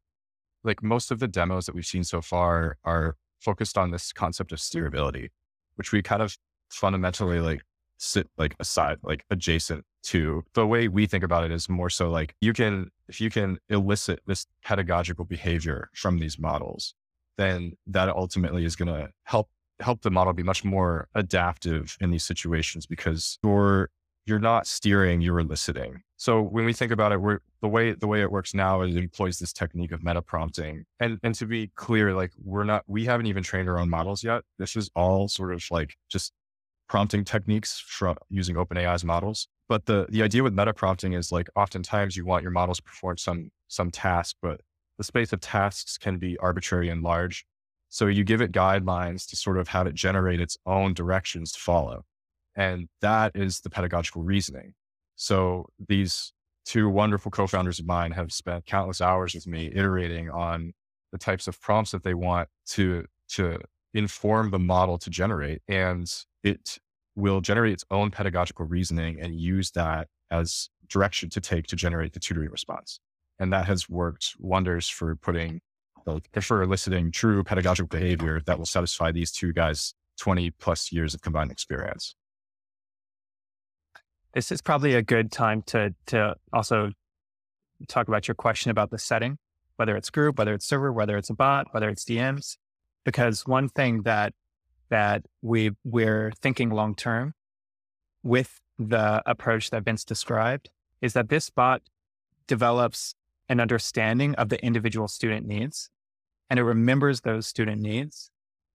like 0.64 0.84
most 0.84 1.10
of 1.12 1.20
the 1.20 1.28
demos 1.28 1.66
that 1.66 1.76
we've 1.76 1.86
seen 1.86 2.04
so 2.04 2.22
far 2.22 2.78
are 2.84 3.16
focused 3.40 3.78
on 3.78 3.92
this 3.92 4.14
concept 4.14 4.52
of 4.52 4.60
steerability, 4.60 5.30
which 5.76 5.92
we 5.92 6.04
kind 6.04 6.22
of 6.22 6.38
fundamentally 6.70 7.40
like 7.40 7.64
sit 7.98 8.28
like 8.38 8.56
aside, 8.60 8.98
like 9.02 9.26
adjacent 9.32 9.86
to 10.04 10.44
the 10.54 10.68
way 10.68 10.88
we 10.88 11.06
think 11.06 11.24
about 11.24 11.44
it 11.44 11.52
is 11.52 11.70
more 11.70 11.90
so 11.90 12.10
like 12.10 12.36
you 12.42 12.54
can, 12.54 12.92
if 13.08 13.22
you 13.22 13.30
can 13.30 13.58
elicit 13.70 14.22
this 14.26 14.46
pedagogical 14.64 15.26
behavior 15.26 15.90
from 15.94 16.20
these 16.20 16.38
models, 16.38 16.94
then 17.38 17.74
that 17.88 18.10
ultimately 18.10 18.66
is 18.66 18.76
going 18.76 18.94
to 18.94 19.10
help 19.24 19.50
help 19.80 20.02
the 20.02 20.12
model 20.12 20.34
be 20.34 20.44
much 20.44 20.64
more 20.64 21.08
adaptive 21.16 21.98
in 22.00 22.12
these 22.12 22.24
situations 22.24 22.86
because 22.86 23.40
you're 23.44 23.90
you're 24.26 24.40
not 24.40 24.66
steering, 24.66 25.20
you're 25.20 25.40
eliciting. 25.40 26.02
So 26.16 26.42
when 26.42 26.64
we 26.64 26.72
think 26.72 26.94
about 26.94 27.12
it, 27.12 27.18
we're 27.20 27.40
the 27.62 27.68
way 27.68 27.94
the 27.94 28.08
way 28.08 28.22
it 28.22 28.32
works 28.32 28.54
now 28.54 28.82
is 28.82 28.96
it 28.96 29.04
employs 29.04 29.40
this 29.40 29.52
technique 29.52 29.92
of 29.92 30.04
meta 30.04 30.22
prompting. 30.22 30.86
And 31.00 31.20
and 31.24 31.36
to 31.36 31.46
be 31.46 31.72
clear, 31.76 32.14
like 32.14 32.32
we're 32.42 32.64
not 32.64 32.84
we 32.88 33.06
haven't 33.06 33.26
even 33.26 33.44
trained 33.44 33.68
our 33.70 33.78
own 33.78 33.90
models 33.90 34.24
yet. 34.24 34.44
This 34.58 34.76
is 34.76 34.90
all 34.96 35.28
sort 35.28 35.54
of 35.54 35.64
like 35.72 35.96
just 36.10 36.32
prompting 36.88 37.26
techniques 37.26 37.84
from 37.86 38.18
using 38.30 38.56
OpenAI's 38.56 39.04
models. 39.04 39.48
But 39.70 39.86
the 39.86 40.08
the 40.10 40.24
idea 40.24 40.44
with 40.44 40.54
meta 40.54 40.74
prompting 40.74 41.14
is 41.14 41.32
like 41.32 41.48
oftentimes 41.56 42.16
you 42.18 42.26
want 42.26 42.44
your 42.44 42.52
models 42.52 42.78
to 42.78 42.84
perform 42.84 43.18
some 43.18 43.52
some 43.68 43.92
task, 43.92 44.36
but 44.42 44.62
the 44.98 45.04
space 45.04 45.34
of 45.34 45.40
tasks 45.40 45.98
can 45.98 46.18
be 46.18 46.38
arbitrary 46.38 46.90
and 46.90 47.02
large. 47.02 47.46
So 47.90 48.08
you 48.08 48.24
give 48.24 48.42
it 48.42 48.52
guidelines 48.52 49.28
to 49.30 49.36
sort 49.36 49.58
of 49.58 49.68
have 49.70 49.88
it 49.88 49.96
generate 49.96 50.42
its 50.42 50.58
own 50.66 50.94
directions 50.94 51.52
to 51.54 51.60
follow. 51.60 52.06
And 52.56 52.88
that 53.02 53.32
is 53.36 53.62
the 53.62 53.70
pedagogical 53.70 54.24
reasoning. 54.24 54.74
So 55.16 55.68
these 55.88 56.34
two 56.66 56.90
wonderful 56.90 57.32
co-founders 57.32 57.80
of 57.80 57.86
mine 57.86 58.12
have 58.12 58.32
spent 58.32 58.66
countless 58.66 59.02
hours 59.02 59.34
with 59.34 59.48
me 59.48 59.72
iterating 59.74 60.30
on 60.30 60.74
the 61.12 61.18
types 61.18 61.48
of 61.48 61.60
prompts 61.62 61.92
that 61.92 62.04
they 62.04 62.14
want 62.14 62.50
to, 62.70 63.06
to 63.30 63.60
inform 63.94 64.52
the 64.52 64.60
model 64.60 64.98
to 65.00 65.10
generate. 65.10 65.62
And 65.68 66.12
it 66.44 66.80
will 67.16 67.42
generate 67.42 67.74
its 67.74 67.86
own 67.92 68.12
pedagogical 68.12 68.66
reasoning 68.66 69.20
and 69.20 69.40
use 69.40 69.72
that 69.72 70.08
as 70.32 70.70
direction 70.88 71.30
to 71.30 71.42
take 71.42 71.68
to 71.68 71.76
generate 71.76 72.14
the 72.14 72.20
tutoring 72.20 72.50
response. 72.50 73.00
And 73.40 73.52
that 73.54 73.66
has 73.66 73.90
worked 73.90 74.34
wonders 74.40 74.90
for 74.90 75.16
putting, 75.16 75.62
for 76.42 76.62
eliciting 76.62 77.12
true 77.12 77.44
pedagogical 77.44 77.88
behavior 77.88 78.42
that 78.46 78.58
will 78.58 78.66
satisfy 78.66 79.12
these 79.12 79.32
two 79.32 79.54
guys' 79.54 79.94
20 80.20 80.52
plus 80.52 80.92
years 80.92 81.14
of 81.14 81.22
combined 81.22 81.52
experience. 81.52 82.16
This 84.34 84.52
is 84.52 84.62
probably 84.62 84.96
a 84.96 85.04
good 85.04 85.32
time 85.32 85.62
to, 85.68 85.94
to 86.08 86.36
also 86.52 86.92
talk 87.88 88.08
about 88.08 88.28
your 88.28 88.36
question 88.36 88.72
about 88.72 88.90
the 88.90 88.98
setting, 88.98 89.38
whether 89.76 89.96
it's 89.96 90.10
group, 90.10 90.38
whether 90.38 90.54
it's 90.54 90.66
server, 90.66 90.92
whether 90.92 91.18
it's 91.18 91.30
a 91.30 91.36
bot, 91.36 91.68
whether 91.72 91.90
it's 91.90 92.06
DMs, 92.06 92.58
because 93.04 93.46
one 93.46 93.70
thing 93.70 94.04
that, 94.04 94.34
that 94.94 95.26
we, 95.42 95.72
we're 95.84 96.32
thinking 96.40 96.70
long 96.70 96.94
term 96.94 97.34
with 98.22 98.62
the 98.78 99.24
approach 99.26 99.72
that 99.72 99.84
Vince 99.84 100.06
described 100.06 100.70
is 101.02 101.14
that 101.14 101.30
this 101.30 101.50
bot 101.50 101.82
develops 102.46 103.16
an 103.50 103.60
understanding 103.60 104.36
of 104.36 104.50
the 104.50 104.64
individual 104.64 105.08
student 105.08 105.48
needs 105.48 105.90
and 106.48 106.60
it 106.60 106.64
remembers 106.64 107.22
those 107.22 107.48
student 107.48 107.82
needs 107.82 108.30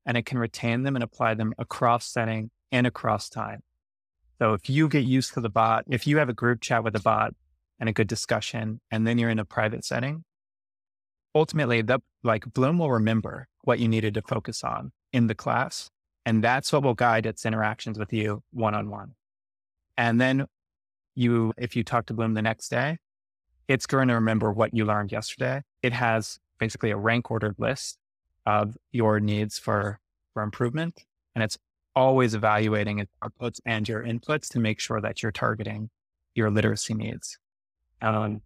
and 0.05 0.17
it 0.17 0.27
can 0.27 0.39
retain 0.39 0.83
them 0.83 0.97
and 0.97 1.05
apply 1.05 1.35
them 1.35 1.55
across 1.57 2.05
setting 2.05 2.51
and 2.73 2.85
across 2.85 3.29
time. 3.29 3.61
So 4.41 4.55
if 4.55 4.69
you 4.69 4.89
get 4.89 5.05
used 5.05 5.35
to 5.35 5.41
the 5.41 5.49
bot, 5.49 5.85
if 5.89 6.05
you 6.05 6.19
have 6.19 6.29
a 6.29 6.35
group 6.35 6.61
chat 6.61 6.83
with 6.83 6.97
a 6.97 7.01
bot 7.01 7.33
and 7.79 7.89
a 7.89 7.93
good 7.93 8.09
discussion, 8.09 8.81
and 8.91 9.07
then 9.07 9.19
you're 9.19 9.31
in 9.31 9.39
a 9.39 9.45
private 9.45 9.85
setting, 9.85 10.25
ultimately 11.33 11.81
the 11.81 12.01
like 12.25 12.53
Bloom 12.53 12.79
will 12.79 12.91
remember 12.91 13.47
what 13.63 13.79
you 13.79 13.87
needed 13.87 14.15
to 14.15 14.23
focus 14.23 14.65
on 14.65 14.91
in 15.13 15.29
the 15.29 15.37
class. 15.37 15.91
And 16.29 16.45
that's 16.45 16.71
what 16.75 16.83
will 16.83 16.93
guide 16.93 17.25
its 17.25 17.47
interactions 17.47 17.99
with 17.99 18.13
you 18.13 18.43
one 18.51 18.75
on 18.75 18.91
one. 18.91 19.15
And 19.97 20.21
then 20.21 20.45
you, 21.15 21.55
if 21.57 21.75
you 21.75 21.83
talk 21.83 22.05
to 22.07 22.13
Bloom 22.13 22.35
the 22.35 22.43
next 22.43 22.69
day, 22.69 22.99
it's 23.67 23.87
going 23.87 24.09
to 24.09 24.15
remember 24.15 24.53
what 24.53 24.75
you 24.75 24.85
learned 24.85 25.11
yesterday. 25.11 25.63
It 25.83 25.95
has 25.95 26.39
basically 26.59 26.91
a 26.91 26.99
rank 26.99 27.31
ordered 27.31 27.55
list 27.57 27.97
of 28.45 28.77
your 28.93 29.21
needs 29.21 29.59
for, 29.59 30.01
for 30.35 30.43
improvement. 30.43 31.03
And 31.35 31.43
it's 31.43 31.57
always 31.97 32.35
evaluating 32.35 32.99
its 32.99 33.13
outputs 33.25 33.59
and 33.65 33.89
your 33.89 34.03
inputs 34.03 34.49
to 34.49 34.59
make 34.59 34.81
sure 34.81 35.01
that 35.01 35.23
you're 35.23 35.33
targeting 35.33 35.89
your 36.35 36.51
literacy 36.51 36.93
needs. 36.93 37.39
Um, 38.03 38.43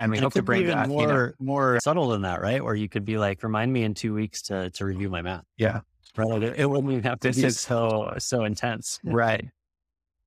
and 0.00 0.10
we 0.10 0.16
and 0.16 0.24
hope 0.24 0.32
to 0.32 0.42
bring 0.42 0.66
that 0.66 0.88
more, 0.88 1.02
you 1.02 1.06
know, 1.06 1.32
more 1.38 1.78
subtle 1.80 2.08
than 2.08 2.22
that, 2.22 2.42
right? 2.42 2.64
Where 2.64 2.74
you 2.74 2.88
could 2.88 3.04
be 3.04 3.16
like, 3.16 3.44
remind 3.44 3.72
me 3.72 3.84
in 3.84 3.94
two 3.94 4.12
weeks 4.12 4.42
to, 4.42 4.70
to 4.70 4.84
review 4.84 5.08
my 5.08 5.22
math. 5.22 5.44
Yeah. 5.56 5.82
Right. 6.16 6.42
It 6.42 6.68
wouldn't 6.68 6.90
even 6.90 7.04
have 7.04 7.20
to 7.20 7.28
this 7.28 7.36
be 7.36 7.44
is, 7.44 7.60
so, 7.60 8.14
so 8.18 8.44
intense. 8.44 8.98
Right. 9.04 9.46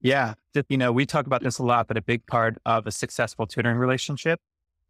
Yeah. 0.02 0.36
You 0.70 0.78
know, 0.78 0.92
we 0.92 1.06
talk 1.06 1.26
about 1.26 1.44
this 1.44 1.58
a 1.60 1.64
lot, 1.64 1.88
but 1.88 1.98
a 1.98 2.02
big 2.02 2.26
part 2.26 2.58
of 2.66 2.88
a 2.88 2.92
successful 2.92 3.48
tutoring 3.48 3.78
relationship 3.78 4.40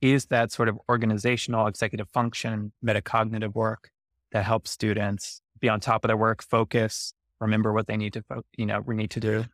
is 0.01 0.27
that 0.27 0.51
sort 0.51 0.69
of 0.69 0.79
organizational 0.87 1.67
executive 1.67 2.09
function, 2.09 2.71
metacognitive 2.85 3.53
work 3.53 3.91
that 4.31 4.43
helps 4.45 4.71
students 4.71 5.41
be 5.59 5.67
on 5.67 5.79
top 5.79 6.05
of 6.05 6.09
their 6.09 6.17
work, 6.17 6.43
focus, 6.43 7.13
remember 7.41 7.73
what 7.73 7.87
they 7.87 7.97
need 7.97 8.13
to, 8.13 8.23
you 8.55 8.65
know, 8.65 8.81
we 8.81 8.95
need 8.95 9.09
to 9.11 9.19
do. 9.19 9.45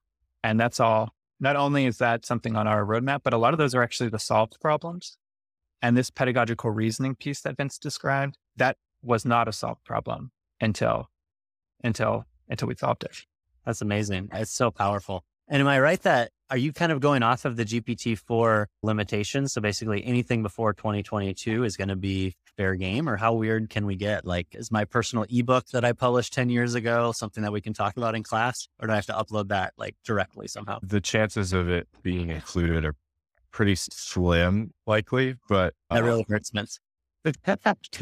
And 0.43 0.59
that's 0.59 0.79
all. 0.79 1.15
Not 1.39 1.55
only 1.55 1.85
is 1.85 1.97
that 1.97 2.25
something 2.25 2.55
on 2.55 2.67
our 2.67 2.85
roadmap, 2.85 3.21
but 3.23 3.33
a 3.33 3.37
lot 3.37 3.53
of 3.53 3.57
those 3.57 3.73
are 3.75 3.83
actually 3.83 4.09
the 4.09 4.19
solved 4.19 4.57
problems. 4.61 5.17
And 5.81 5.97
this 5.97 6.09
pedagogical 6.09 6.71
reasoning 6.71 7.15
piece 7.15 7.41
that 7.41 7.57
Vince 7.57 7.77
described, 7.77 8.37
that 8.55 8.77
was 9.01 9.25
not 9.25 9.47
a 9.47 9.51
solved 9.51 9.83
problem 9.83 10.31
until, 10.61 11.09
until, 11.85 12.25
until 12.49 12.67
we 12.67 12.75
solved 12.75 13.03
it. 13.03 13.25
That's 13.65 13.81
amazing. 13.81 14.29
It's 14.33 14.51
so 14.51 14.71
powerful. 14.71 15.23
And 15.47 15.61
am 15.61 15.67
I 15.67 15.79
right 15.79 16.01
that 16.01 16.31
are 16.49 16.57
you 16.57 16.73
kind 16.73 16.91
of 16.91 16.99
going 16.99 17.23
off 17.23 17.45
of 17.45 17.55
the 17.55 17.65
GPT-4 17.65 18.65
limitations? 18.83 19.53
So 19.53 19.61
basically 19.61 20.05
anything 20.05 20.43
before 20.43 20.73
2022 20.73 21.63
is 21.63 21.75
going 21.75 21.87
to 21.87 21.95
be 21.95 22.35
fair 22.57 22.75
game 22.75 23.09
or 23.09 23.17
how 23.17 23.33
weird 23.33 23.69
can 23.69 23.85
we 23.85 23.95
get? 23.95 24.25
Like 24.25 24.47
is 24.53 24.71
my 24.71 24.85
personal 24.85 25.25
ebook 25.29 25.67
that 25.67 25.83
I 25.83 25.93
published 25.93 26.33
10 26.33 26.49
years 26.49 26.75
ago 26.75 27.11
something 27.11 27.43
that 27.43 27.51
we 27.51 27.61
can 27.61 27.73
talk 27.73 27.97
about 27.97 28.15
in 28.15 28.23
class 28.23 28.67
or 28.79 28.87
do 28.87 28.93
I 28.93 28.95
have 28.95 29.05
to 29.07 29.13
upload 29.13 29.49
that 29.49 29.73
like 29.77 29.95
directly 30.03 30.47
somehow? 30.47 30.79
The 30.83 31.01
chances 31.01 31.53
of 31.53 31.69
it 31.69 31.87
being 32.03 32.29
included 32.29 32.85
are 32.85 32.95
pretty 33.51 33.75
slim 33.75 34.73
likely, 34.85 35.35
but 35.49 35.73
that 35.89 36.03
really 36.03 36.23
uh, 36.23 36.33
hurts, 36.33 36.51
Vince. 36.51 36.79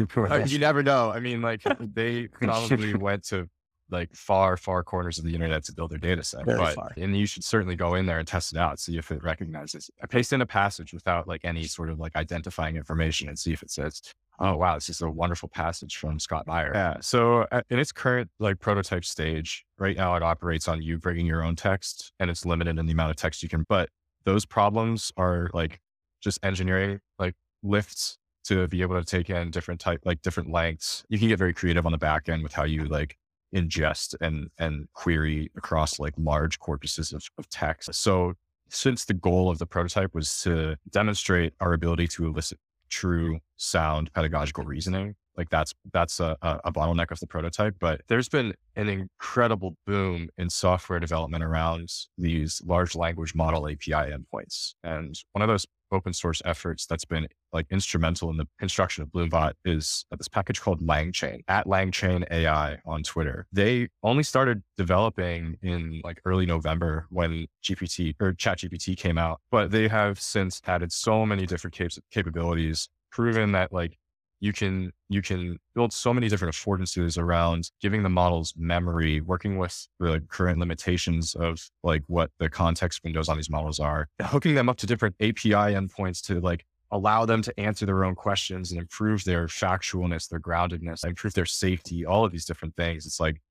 you 0.52 0.60
never 0.60 0.84
know. 0.84 1.12
I 1.12 1.20
mean, 1.22 1.42
like 1.42 1.62
they 1.80 2.28
probably 2.28 2.94
went 2.94 3.24
to 3.26 3.48
like 3.90 4.14
far, 4.16 4.58
far 4.58 4.84
corners 4.84 5.18
of 5.18 5.26
the 5.26 5.34
internet 5.34 5.64
to 5.66 5.74
build 5.74 5.92
their 5.92 6.00
data 6.00 6.24
set. 6.24 6.46
Very 6.46 6.58
but, 6.58 6.76
far. 6.76 6.92
and 6.98 7.16
you 7.16 7.26
should 7.26 7.44
certainly 7.44 7.76
go 7.76 7.96
in 7.96 8.06
there 8.06 8.20
and 8.20 8.28
test 8.28 8.54
it 8.54 8.60
out, 8.60 8.80
see 8.80 8.98
if 8.98 9.12
it 9.12 9.24
recognizes. 9.24 9.90
I 10.02 10.08
paste 10.08 10.34
in 10.34 10.42
a 10.42 10.46
passage 10.46 10.94
without 10.94 11.28
like 11.28 11.42
any 11.44 11.66
sort 11.66 11.90
of 11.90 12.00
like 12.00 12.16
identifying 12.16 12.76
information 12.76 13.28
and 13.28 13.38
see 13.38 13.54
if 13.54 13.62
it 13.62 13.72
says, 13.72 14.02
oh, 14.40 14.56
wow, 14.56 14.76
this 14.76 14.90
is 14.90 15.02
a 15.02 15.10
wonderful 15.10 15.50
passage 15.50 15.98
from 15.98 16.20
Scott 16.20 16.48
Meyer. 16.48 16.72
Yeah. 16.74 16.98
So 17.02 17.46
uh, 17.52 17.62
in 17.70 17.80
its 17.80 17.92
current 17.92 18.30
like 18.40 18.60
prototype 18.60 19.06
stage, 19.06 19.66
right 19.78 19.96
now 19.96 20.16
it 20.16 20.24
operates 20.24 20.68
on 20.68 20.82
you 20.82 20.98
bringing 20.98 21.26
your 21.26 21.44
own 21.44 21.56
text 21.56 22.12
and 22.20 22.30
it's 22.30 22.46
limited 22.46 22.80
in 22.80 22.86
the 22.86 22.94
amount 22.94 23.12
of 23.12 23.18
text 23.18 23.44
you 23.44 23.50
can, 23.50 23.66
but 23.70 23.90
those 24.26 24.46
problems 24.46 25.12
are 25.18 25.50
like 25.54 25.80
just 26.22 26.40
engineering 26.44 27.00
like 27.20 27.36
lifts 27.62 28.18
to 28.46 28.68
be 28.68 28.82
able 28.82 29.00
to 29.00 29.06
take 29.06 29.30
in 29.30 29.52
different 29.52 29.80
type, 29.80 30.02
like 30.06 30.22
different 30.22 30.52
lengths. 30.52 31.04
You 31.10 31.18
can 31.18 31.28
get 31.28 31.40
very 31.40 31.54
creative 31.54 31.86
on 31.86 31.92
the 31.92 31.98
back 31.98 32.28
end 32.28 32.44
with 32.44 32.54
how 32.54 32.64
you 32.64 32.86
like 32.86 33.18
ingest 33.54 34.16
and 34.22 34.50
and 34.58 34.88
query 34.94 35.52
across 35.56 36.00
like 36.00 36.14
large 36.18 36.60
corpuses 36.60 37.14
of, 37.14 37.24
of 37.38 37.50
text. 37.50 37.94
So 37.94 38.34
since 38.70 39.06
the 39.06 39.14
goal 39.14 39.50
of 39.50 39.60
the 39.60 39.66
prototype 39.66 40.14
was 40.14 40.42
to 40.42 40.76
demonstrate 40.90 41.54
our 41.60 41.74
ability 41.74 42.08
to 42.08 42.26
elicit 42.26 42.60
true 42.90 43.40
sound 43.58 44.12
pedagogical 44.14 44.64
reasoning. 44.64 45.16
Like 45.38 45.50
that's 45.50 45.74
that's 45.92 46.20
a, 46.20 46.38
a 46.42 46.72
bottleneck 46.72 47.12
of 47.12 47.20
the 47.20 47.28
prototype. 47.28 47.76
But 47.80 48.02
there's 48.08 48.30
been 48.30 48.54
an 48.76 48.90
incredible 48.90 49.76
boom 49.86 50.30
in 50.38 50.50
software 50.50 51.00
development 51.00 51.44
around 51.44 51.92
these 52.18 52.62
large 52.66 52.96
language 52.96 53.36
model 53.36 53.68
API 53.68 53.92
endpoints. 53.92 54.74
And 54.84 55.16
one 55.32 55.42
of 55.42 55.48
those 55.48 55.66
open 55.94 56.12
source 56.12 56.42
efforts 56.44 56.86
that's 56.86 57.06
been 57.06 57.28
like 57.54 57.68
instrumental 57.70 58.30
in 58.30 58.38
the 58.38 58.48
construction 58.60 59.04
of 59.04 59.10
Bloombot 59.10 59.54
is 59.64 60.06
uh, 60.12 60.16
this 60.16 60.28
package 60.28 60.60
called 60.60 60.82
LangChain 60.82 61.42
at 61.48 61.68
LangChain 61.68 62.26
AI 62.32 62.80
on 62.86 63.04
Twitter. 63.04 63.46
They 63.54 63.90
only 64.02 64.24
started 64.24 64.64
developing 64.76 65.58
in 65.62 66.02
like 66.04 66.20
early 66.26 66.46
November 66.46 67.06
when 67.10 67.46
GPT 67.64 68.16
or 68.20 68.34
ChatGPT 68.34 68.98
came 68.98 69.18
out, 69.18 69.40
but 69.52 69.72
they 69.72 69.88
have 69.88 70.20
since 70.20 70.62
added 70.66 70.92
so 70.92 71.26
many 71.26 71.46
different 71.46 71.76
cap- 71.76 71.92
capabilities, 72.12 72.90
proven 73.12 73.52
that 73.52 73.72
like 73.72 73.98
you 74.44 74.52
can 74.52 74.92
you 75.08 75.22
can 75.22 75.58
build 75.74 75.94
so 75.94 76.14
many 76.14 76.28
different 76.28 76.54
affordances 76.54 77.18
around 77.18 77.72
giving 77.80 78.04
the 78.04 78.10
models 78.10 78.54
memory, 78.58 79.22
working 79.22 79.58
with 79.58 79.88
the 80.02 80.22
current 80.28 80.60
limitations 80.60 81.34
of 81.34 81.70
like 81.82 82.04
what 82.08 82.30
the 82.40 82.50
context 82.50 83.00
windows 83.06 83.30
on 83.30 83.38
these 83.38 83.50
models 83.50 83.80
are, 83.80 84.10
hooking 84.22 84.54
them 84.54 84.68
up 84.68 84.76
to 84.76 84.86
different 84.86 85.16
API 85.22 85.72
endpoints 85.80 86.22
to 86.22 86.42
like 86.42 86.66
allow 86.92 87.26
them 87.26 87.42
to 87.42 87.58
answer 87.58 87.86
their 87.86 88.04
own 88.04 88.16
questions 88.16 88.74
and 88.74 88.82
improve 88.82 89.24
their 89.24 89.48
factualness, 89.48 90.28
their 90.28 90.42
groundedness, 90.42 91.06
improve 91.06 91.34
their 91.36 91.46
safety, 91.46 92.06
all 92.06 92.26
of 92.26 92.34
these 92.34 92.44
different 92.44 92.76
things. 92.76 93.06
It's 93.06 93.22
like 93.22 93.42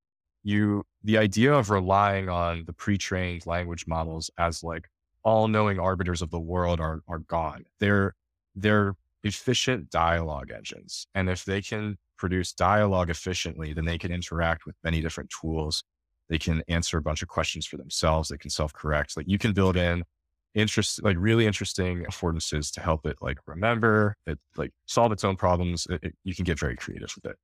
you 0.43 0.85
the 1.03 1.17
idea 1.17 1.55
of 1.55 1.71
relying 1.71 2.29
on 2.29 2.65
the 2.67 2.75
pre-trained 2.75 3.47
language 3.47 3.87
models 3.87 4.31
as 4.37 4.63
like 4.63 4.91
all 5.25 5.49
knowing 5.49 5.81
arbiters 5.81 6.21
of 6.21 6.29
the 6.29 6.39
world 6.39 6.81
are 6.81 7.01
are 7.09 7.21
gone. 7.21 7.65
They're 7.81 8.15
they're 8.55 8.95
efficient 9.25 9.91
dialogue 9.91 10.51
engines. 10.51 11.07
And 11.15 11.29
if 11.29 11.45
they 11.45 11.63
can 11.63 11.99
produce 12.19 12.53
dialogue 12.53 13.11
efficiently, 13.11 13.73
then 13.73 13.85
they 13.85 13.99
can 13.99 14.13
interact 14.13 14.67
with 14.67 14.77
many 14.85 15.01
different 15.01 15.31
tools. 15.31 15.85
They 16.29 16.39
can 16.39 16.63
answer 16.69 16.99
a 16.99 17.03
bunch 17.03 17.23
of 17.23 17.29
questions 17.29 17.67
for 17.67 17.77
themselves. 17.77 18.29
They 18.29 18.39
can 18.39 18.51
self 18.51 18.73
correct. 18.73 19.17
Like 19.17 19.29
you 19.29 19.39
can 19.39 19.53
build 19.53 19.77
in 19.77 20.05
interest, 20.55 21.03
like 21.03 21.17
really 21.19 21.47
interesting 21.47 22.05
affordances 22.05 22.73
to 22.75 22.81
help 22.81 23.07
it 23.07 23.17
like 23.21 23.39
remember 23.47 24.17
it, 24.27 24.39
like 24.57 24.73
solve 24.87 25.13
its 25.13 25.25
own 25.25 25.37
problems. 25.37 25.87
It, 25.91 26.01
it, 26.03 26.15
you 26.25 26.35
can 26.35 26.45
get 26.45 26.59
very 26.59 26.77
creative 26.77 27.13
with 27.15 27.33
it. 27.33 27.37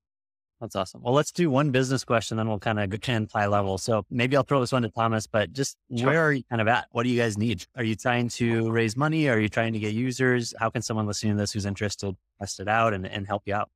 That's 0.60 0.74
awesome. 0.74 1.02
Well, 1.02 1.14
let's 1.14 1.30
do 1.30 1.50
one 1.50 1.70
business 1.70 2.04
question, 2.04 2.36
then 2.36 2.48
we'll 2.48 2.58
kind 2.58 2.80
of 2.80 2.90
get 2.90 3.08
end 3.08 3.30
high 3.32 3.46
level. 3.46 3.78
So 3.78 4.04
maybe 4.10 4.36
I'll 4.36 4.42
throw 4.42 4.60
this 4.60 4.72
one 4.72 4.82
to 4.82 4.88
Thomas, 4.88 5.26
but 5.26 5.52
just 5.52 5.76
sure. 5.96 6.06
where 6.08 6.22
are 6.22 6.32
you 6.32 6.42
kind 6.50 6.60
of 6.60 6.66
at? 6.66 6.88
What 6.90 7.04
do 7.04 7.10
you 7.10 7.20
guys 7.20 7.38
need? 7.38 7.64
Are 7.76 7.84
you 7.84 7.94
trying 7.94 8.28
to 8.30 8.70
raise 8.70 8.96
money? 8.96 9.28
Are 9.28 9.38
you 9.38 9.48
trying 9.48 9.72
to 9.74 9.78
get 9.78 9.94
users? 9.94 10.52
How 10.58 10.70
can 10.70 10.82
someone 10.82 11.06
listening 11.06 11.34
to 11.34 11.38
this 11.38 11.52
who's 11.52 11.64
interested 11.64 12.16
test 12.40 12.58
it 12.58 12.68
out 12.68 12.92
and, 12.92 13.06
and 13.06 13.26
help 13.26 13.42
you 13.46 13.54
out? 13.54 13.70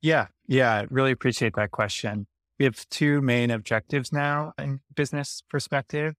Yeah. 0.00 0.28
Yeah. 0.46 0.86
Really 0.88 1.10
appreciate 1.10 1.54
that 1.56 1.72
question. 1.72 2.26
We 2.58 2.64
have 2.64 2.88
two 2.88 3.20
main 3.20 3.50
objectives 3.50 4.10
now 4.10 4.52
in 4.58 4.80
business 4.94 5.42
perspective. 5.50 6.14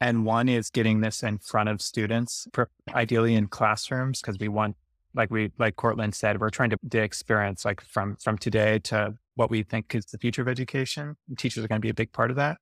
And 0.00 0.24
one 0.24 0.48
is 0.48 0.70
getting 0.70 1.00
this 1.00 1.22
in 1.22 1.38
front 1.38 1.68
of 1.68 1.82
students, 1.82 2.46
ideally 2.94 3.34
in 3.34 3.48
classrooms, 3.48 4.20
because 4.20 4.38
we 4.38 4.46
want 4.46 4.76
like 5.14 5.30
we 5.30 5.50
like 5.58 5.76
Courtland 5.76 6.14
said, 6.14 6.40
we're 6.40 6.50
trying 6.50 6.70
to, 6.70 6.78
to 6.90 6.98
experience 6.98 7.64
like 7.64 7.80
from 7.80 8.16
from 8.16 8.38
today 8.38 8.78
to 8.80 9.14
what 9.34 9.50
we 9.50 9.62
think 9.62 9.94
is 9.94 10.06
the 10.06 10.18
future 10.18 10.42
of 10.42 10.48
education. 10.48 11.16
Teachers 11.36 11.64
are 11.64 11.68
going 11.68 11.80
to 11.80 11.84
be 11.84 11.90
a 11.90 11.94
big 11.94 12.12
part 12.12 12.30
of 12.30 12.36
that. 12.36 12.58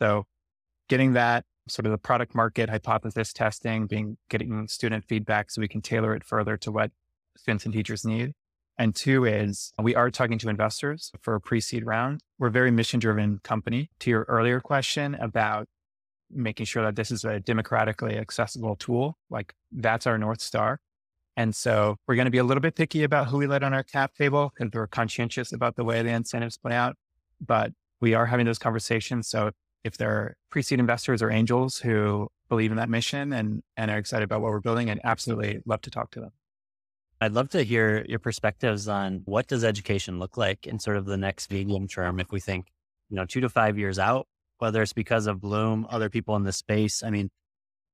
So 0.00 0.24
getting 0.88 1.12
that 1.14 1.44
sort 1.68 1.86
of 1.86 1.92
the 1.92 1.98
product 1.98 2.34
market 2.34 2.70
hypothesis 2.70 3.32
testing, 3.32 3.86
being 3.86 4.16
getting 4.28 4.66
student 4.68 5.04
feedback 5.04 5.50
so 5.50 5.60
we 5.60 5.68
can 5.68 5.82
tailor 5.82 6.14
it 6.14 6.24
further 6.24 6.56
to 6.56 6.72
what 6.72 6.90
students 7.36 7.64
and 7.64 7.74
teachers 7.74 8.04
need. 8.04 8.32
And 8.78 8.94
two 8.94 9.24
is 9.24 9.72
we 9.82 9.94
are 9.94 10.10
talking 10.10 10.38
to 10.38 10.48
investors 10.48 11.10
for 11.20 11.34
a 11.34 11.40
pre-seed 11.40 11.84
round. 11.84 12.20
We're 12.38 12.48
a 12.48 12.52
very 12.52 12.70
mission 12.70 13.00
driven 13.00 13.40
company. 13.42 13.90
To 14.00 14.10
your 14.10 14.24
earlier 14.28 14.60
question 14.60 15.16
about 15.16 15.66
making 16.30 16.66
sure 16.66 16.84
that 16.84 16.94
this 16.94 17.10
is 17.10 17.24
a 17.24 17.40
democratically 17.40 18.16
accessible 18.16 18.76
tool, 18.76 19.18
like 19.30 19.54
that's 19.72 20.06
our 20.06 20.16
North 20.16 20.40
Star. 20.40 20.80
And 21.38 21.54
so 21.54 21.98
we're 22.08 22.16
going 22.16 22.24
to 22.24 22.32
be 22.32 22.38
a 22.38 22.44
little 22.44 22.60
bit 22.60 22.74
picky 22.74 23.04
about 23.04 23.28
who 23.28 23.38
we 23.38 23.46
let 23.46 23.62
on 23.62 23.72
our 23.72 23.84
cap 23.84 24.12
table 24.16 24.52
because 24.58 24.72
we're 24.74 24.88
conscientious 24.88 25.52
about 25.52 25.76
the 25.76 25.84
way 25.84 26.02
the 26.02 26.10
incentives 26.10 26.58
play 26.58 26.74
out. 26.74 26.96
But 27.40 27.72
we 28.00 28.12
are 28.12 28.26
having 28.26 28.44
those 28.44 28.58
conversations. 28.58 29.28
So 29.28 29.52
if 29.84 29.96
there 29.96 30.10
are 30.10 30.36
pre-seed 30.50 30.80
investors 30.80 31.22
or 31.22 31.30
angels 31.30 31.78
who 31.78 32.26
believe 32.48 32.72
in 32.72 32.76
that 32.78 32.88
mission 32.88 33.32
and, 33.32 33.62
and 33.76 33.88
are 33.88 33.98
excited 33.98 34.24
about 34.24 34.40
what 34.40 34.50
we're 34.50 34.58
building, 34.58 34.90
I'd 34.90 35.00
absolutely 35.04 35.60
love 35.64 35.80
to 35.82 35.90
talk 35.90 36.10
to 36.10 36.20
them. 36.20 36.30
I'd 37.20 37.34
love 37.34 37.50
to 37.50 37.62
hear 37.62 38.04
your 38.08 38.18
perspectives 38.18 38.88
on 38.88 39.22
what 39.24 39.46
does 39.46 39.62
education 39.62 40.18
look 40.18 40.36
like 40.36 40.66
in 40.66 40.80
sort 40.80 40.96
of 40.96 41.04
the 41.04 41.16
next 41.16 41.52
medium 41.52 41.86
term 41.86 42.18
if 42.18 42.32
we 42.32 42.40
think, 42.40 42.66
you 43.10 43.16
know, 43.16 43.24
two 43.24 43.40
to 43.42 43.48
five 43.48 43.78
years 43.78 44.00
out, 44.00 44.26
whether 44.58 44.82
it's 44.82 44.92
because 44.92 45.28
of 45.28 45.40
Bloom, 45.40 45.86
other 45.88 46.10
people 46.10 46.34
in 46.34 46.42
the 46.42 46.52
space. 46.52 47.04
I 47.04 47.10
mean, 47.10 47.30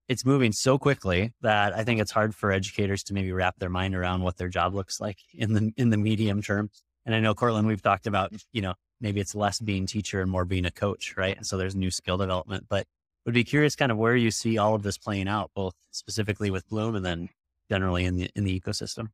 it's 0.09 0.25
moving 0.25 0.53
so 0.53 0.79
quickly 0.79 1.33
that 1.41 1.75
I 1.75 1.85
think 1.85 2.01
it's 2.01 2.11
hard 2.11 2.35
for 2.35 2.53
educators 2.53 3.03
to 3.05 3.15
maybe 3.15 3.33
wrap 3.33 3.59
their 3.59 3.71
mind 3.71 3.95
around 3.95 4.23
what 4.23 4.37
their 4.37 4.49
job 4.49 4.75
looks 4.75 5.01
like 5.01 5.19
in 5.33 5.55
the 5.55 5.73
in 5.77 5.91
the 5.91 5.97
medium 5.97 6.43
term. 6.43 6.71
And 7.07 7.15
I 7.15 7.21
know 7.21 7.35
Courtland, 7.35 7.67
we've 7.67 7.83
talked 7.83 8.07
about, 8.07 8.33
you 8.53 8.63
know, 8.63 8.75
maybe 9.01 9.21
it's 9.21 9.35
less 9.35 9.61
being 9.61 9.87
teacher 9.87 10.21
and 10.21 10.31
more 10.31 10.45
being 10.45 10.65
a 10.65 10.71
coach, 10.71 11.15
right? 11.17 11.37
And 11.37 11.47
so 11.47 11.57
there's 11.57 11.77
new 11.77 11.91
skill 11.91 12.17
development. 12.17 12.67
But 12.69 12.87
would 13.25 13.35
be 13.35 13.45
curious 13.45 13.77
kind 13.77 13.91
of 13.91 13.99
where 13.99 14.17
you 14.17 14.31
see 14.31 14.59
all 14.59 14.75
of 14.75 14.83
this 14.83 14.99
playing 14.99 15.29
out, 15.29 15.51
both 15.55 15.75
specifically 15.91 16.51
with 16.51 16.69
Bloom 16.69 16.95
and 16.95 17.05
then 17.05 17.29
generally 17.71 18.05
in 18.05 18.17
the 18.17 18.31
in 18.35 18.45
the 18.45 18.59
ecosystem. 18.59 19.09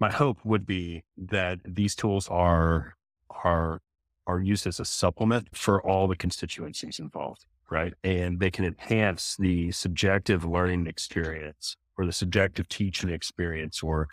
My 0.00 0.10
hope 0.10 0.44
would 0.44 0.66
be 0.66 1.04
that 1.16 1.60
these 1.64 1.94
tools 1.94 2.28
are 2.28 2.94
are 3.30 3.80
are 4.26 4.40
used 4.40 4.66
as 4.66 4.80
a 4.80 4.84
supplement 4.84 5.56
for 5.56 5.82
all 5.82 6.06
the 6.08 6.16
constituencies 6.16 6.98
involved 6.98 7.46
right? 7.70 7.94
And 8.02 8.40
they 8.40 8.50
can 8.50 8.64
enhance 8.64 9.36
the 9.36 9.72
subjective 9.72 10.44
learning 10.44 10.86
experience 10.86 11.76
or 11.96 12.06
the 12.06 12.12
subjective 12.12 12.68
teaching 12.68 13.10
experience 13.10 13.82
or, 13.82 14.08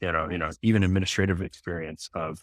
you 0.00 0.12
know, 0.12 0.28
you 0.30 0.38
know, 0.38 0.50
even 0.62 0.82
administrative 0.82 1.42
experience 1.42 2.10
of 2.14 2.40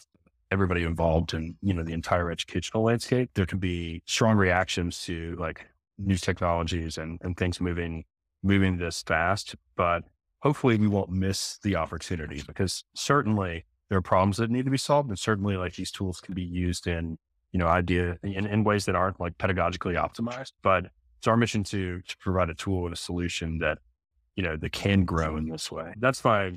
everybody 0.50 0.84
involved 0.84 1.34
in, 1.34 1.56
you 1.62 1.74
know, 1.74 1.82
the 1.82 1.92
entire 1.92 2.30
educational 2.30 2.84
landscape. 2.84 3.30
There 3.34 3.46
can 3.46 3.58
be 3.58 4.02
strong 4.06 4.36
reactions 4.36 5.02
to 5.04 5.36
like 5.38 5.66
new 5.98 6.16
technologies 6.16 6.98
and, 6.98 7.18
and 7.22 7.36
things 7.36 7.60
moving, 7.60 8.04
moving 8.42 8.78
this 8.78 9.02
fast, 9.02 9.56
but 9.76 10.04
hopefully 10.40 10.76
we 10.76 10.86
won't 10.86 11.10
miss 11.10 11.58
the 11.62 11.76
opportunity 11.76 12.42
because 12.46 12.84
certainly 12.94 13.64
there 13.88 13.98
are 13.98 14.02
problems 14.02 14.36
that 14.38 14.50
need 14.50 14.64
to 14.64 14.70
be 14.70 14.78
solved. 14.78 15.08
And 15.08 15.18
certainly 15.18 15.56
like 15.56 15.74
these 15.74 15.90
tools 15.90 16.20
can 16.20 16.34
be 16.34 16.42
used 16.42 16.86
in 16.86 17.18
you 17.56 17.58
know, 17.58 17.68
idea 17.68 18.18
in, 18.22 18.44
in 18.44 18.64
ways 18.64 18.84
that 18.84 18.94
aren't 18.94 19.18
like 19.18 19.38
pedagogically 19.38 19.94
optimized. 19.94 20.52
But 20.62 20.90
it's 21.16 21.26
our 21.26 21.38
mission 21.38 21.64
to, 21.64 22.02
to 22.02 22.16
provide 22.18 22.50
a 22.50 22.54
tool 22.54 22.84
and 22.84 22.92
a 22.92 22.96
solution 22.98 23.60
that, 23.60 23.78
you 24.34 24.42
know, 24.42 24.58
that 24.58 24.72
can 24.72 25.06
grow 25.06 25.38
in 25.38 25.48
this 25.48 25.72
way. 25.72 25.94
That's 25.96 26.22
my, 26.22 26.52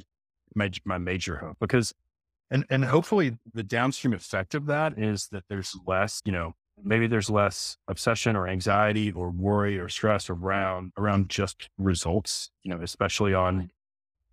my, 0.55 0.69
my 0.83 0.97
major 0.97 1.37
hope 1.37 1.55
because, 1.61 1.93
and, 2.51 2.65
and 2.69 2.83
hopefully 2.83 3.37
the 3.53 3.63
downstream 3.63 4.13
effect 4.13 4.55
of 4.55 4.65
that 4.65 4.97
is 4.97 5.27
that 5.27 5.43
there's 5.47 5.73
less, 5.87 6.21
you 6.25 6.33
know, 6.33 6.53
maybe 6.83 7.07
there's 7.07 7.29
less 7.29 7.77
obsession 7.87 8.35
or 8.35 8.49
anxiety 8.49 9.11
or 9.11 9.29
worry 9.29 9.79
or 9.79 9.87
stress 9.87 10.29
around, 10.29 10.91
around 10.97 11.29
just 11.29 11.69
results, 11.77 12.51
you 12.63 12.75
know, 12.75 12.81
especially 12.81 13.33
on 13.33 13.71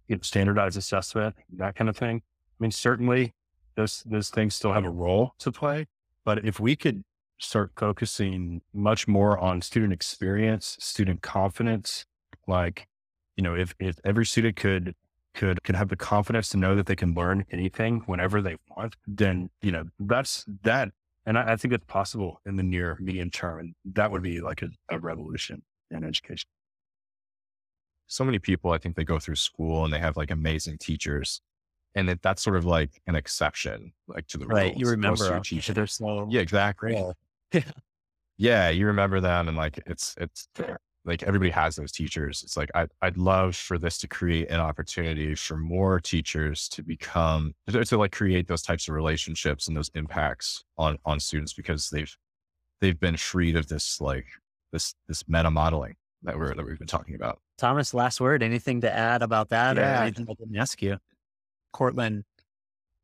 you 0.08 0.16
know, 0.16 0.22
standardized 0.22 0.76
assessment, 0.76 1.36
that 1.52 1.76
kind 1.76 1.88
of 1.88 1.96
thing. 1.96 2.22
I 2.58 2.62
mean, 2.62 2.70
certainly 2.70 3.34
those, 3.74 4.02
those 4.06 4.30
things 4.30 4.54
still 4.54 4.72
have 4.72 4.84
a 4.84 4.90
role 4.90 5.34
to 5.38 5.52
play, 5.52 5.86
but 6.24 6.44
if 6.44 6.58
we 6.58 6.76
could 6.76 7.04
start 7.38 7.72
focusing 7.76 8.62
much 8.72 9.06
more 9.06 9.38
on 9.38 9.60
student 9.60 9.92
experience, 9.92 10.76
student 10.80 11.22
confidence, 11.22 12.06
like, 12.46 12.88
you 13.36 13.42
know, 13.42 13.54
if, 13.54 13.74
if 13.78 13.96
every 14.04 14.24
student 14.24 14.56
could 14.56 14.94
could 15.36 15.62
could 15.62 15.76
have 15.76 15.88
the 15.88 15.96
confidence 15.96 16.48
to 16.48 16.56
know 16.56 16.74
that 16.74 16.86
they 16.86 16.96
can 16.96 17.14
learn 17.14 17.44
anything 17.52 18.02
whenever 18.06 18.40
they 18.40 18.56
want, 18.74 18.96
then 19.06 19.50
you 19.60 19.70
know 19.70 19.84
that's 20.00 20.44
that, 20.62 20.88
and 21.26 21.38
I, 21.38 21.52
I 21.52 21.56
think 21.56 21.74
it's 21.74 21.84
possible 21.86 22.40
in 22.46 22.56
the 22.56 22.62
near 22.62 22.96
medium 23.00 23.30
term, 23.30 23.60
and 23.60 23.74
that 23.94 24.10
would 24.10 24.22
be 24.22 24.40
like 24.40 24.62
a, 24.62 24.68
a 24.90 24.98
revolution 24.98 25.62
in 25.90 26.02
education. 26.02 26.48
So 28.08 28.24
many 28.24 28.38
people, 28.38 28.70
I 28.70 28.78
think 28.78 28.96
they 28.96 29.04
go 29.04 29.18
through 29.18 29.36
school 29.36 29.84
and 29.84 29.92
they 29.92 29.98
have 29.98 30.16
like 30.16 30.30
amazing 30.30 30.78
teachers, 30.78 31.40
and 31.96 32.08
that 32.08 32.22
that's 32.22 32.42
sort 32.42 32.56
of 32.56 32.64
like 32.64 33.00
an 33.06 33.16
exception, 33.16 33.92
like 34.06 34.26
to 34.28 34.38
the 34.38 34.46
right. 34.46 34.72
Rules. 34.72 34.80
You 34.80 34.88
remember 34.90 35.42
they're 35.50 35.86
so 35.86 36.28
yeah, 36.30 36.40
exactly. 36.40 37.02
Yeah. 37.52 37.62
yeah, 38.36 38.68
you 38.68 38.86
remember 38.86 39.20
them, 39.20 39.48
and 39.48 39.56
like 39.56 39.80
it's 39.86 40.14
it's 40.18 40.48
like 41.06 41.22
everybody 41.22 41.50
has 41.50 41.76
those 41.76 41.90
teachers. 41.90 42.42
It's 42.44 42.56
like 42.56 42.70
I 42.74 42.86
I'd 43.00 43.16
love 43.16 43.56
for 43.56 43.78
this 43.78 43.96
to 43.98 44.08
create 44.08 44.50
an 44.50 44.60
opportunity 44.60 45.34
for 45.34 45.56
more 45.56 45.98
teachers 45.98 46.68
to 46.70 46.82
become 46.82 47.54
to, 47.68 47.84
to 47.84 47.96
like 47.96 48.12
create 48.12 48.46
those 48.46 48.62
types 48.62 48.88
of 48.88 48.94
relationships 48.94 49.66
and 49.66 49.76
those 49.76 49.90
impacts 49.94 50.64
on 50.76 50.98
on 51.06 51.18
students 51.18 51.54
because 51.54 51.88
they've 51.88 52.14
they've 52.82 53.00
been 53.00 53.16
freed 53.16 53.56
of 53.56 53.68
this 53.68 54.00
like 54.02 54.26
this 54.70 54.94
this 55.08 55.24
meta 55.28 55.50
modeling 55.50 55.94
that 56.24 56.36
we're 56.36 56.54
that 56.54 56.66
we've 56.66 56.78
been 56.78 56.86
talking 56.86 57.14
about. 57.14 57.38
Thomas, 57.56 57.94
last 57.94 58.20
word. 58.20 58.42
Anything 58.42 58.82
to 58.82 58.92
add 58.92 59.22
about 59.22 59.48
that? 59.48 59.76
Yeah. 59.76 60.00
Or 60.00 60.02
anything 60.02 60.26
I 60.28 60.34
didn't 60.34 60.56
ask 60.58 60.82
you? 60.82 60.98
Courtland, 61.76 62.24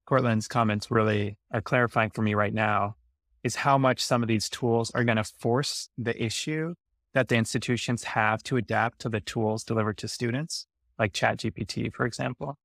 Courtland's 0.08 0.48
comments 0.48 0.90
really 0.90 1.36
are 1.52 1.60
clarifying 1.60 2.08
for 2.08 2.22
me 2.22 2.32
right 2.32 2.54
now 2.54 2.96
is 3.44 3.56
how 3.56 3.76
much 3.76 4.02
some 4.02 4.22
of 4.22 4.28
these 4.28 4.48
tools 4.48 4.90
are 4.92 5.04
going 5.04 5.18
to 5.18 5.24
force 5.24 5.90
the 5.98 6.20
issue 6.22 6.74
that 7.12 7.28
the 7.28 7.36
institutions 7.36 8.04
have 8.04 8.42
to 8.44 8.56
adapt 8.56 8.98
to 9.00 9.10
the 9.10 9.20
tools 9.20 9.62
delivered 9.62 9.98
to 9.98 10.08
students, 10.08 10.66
like 10.98 11.12
ChatGPT, 11.12 11.92
for 11.92 12.06
example. 12.06 12.56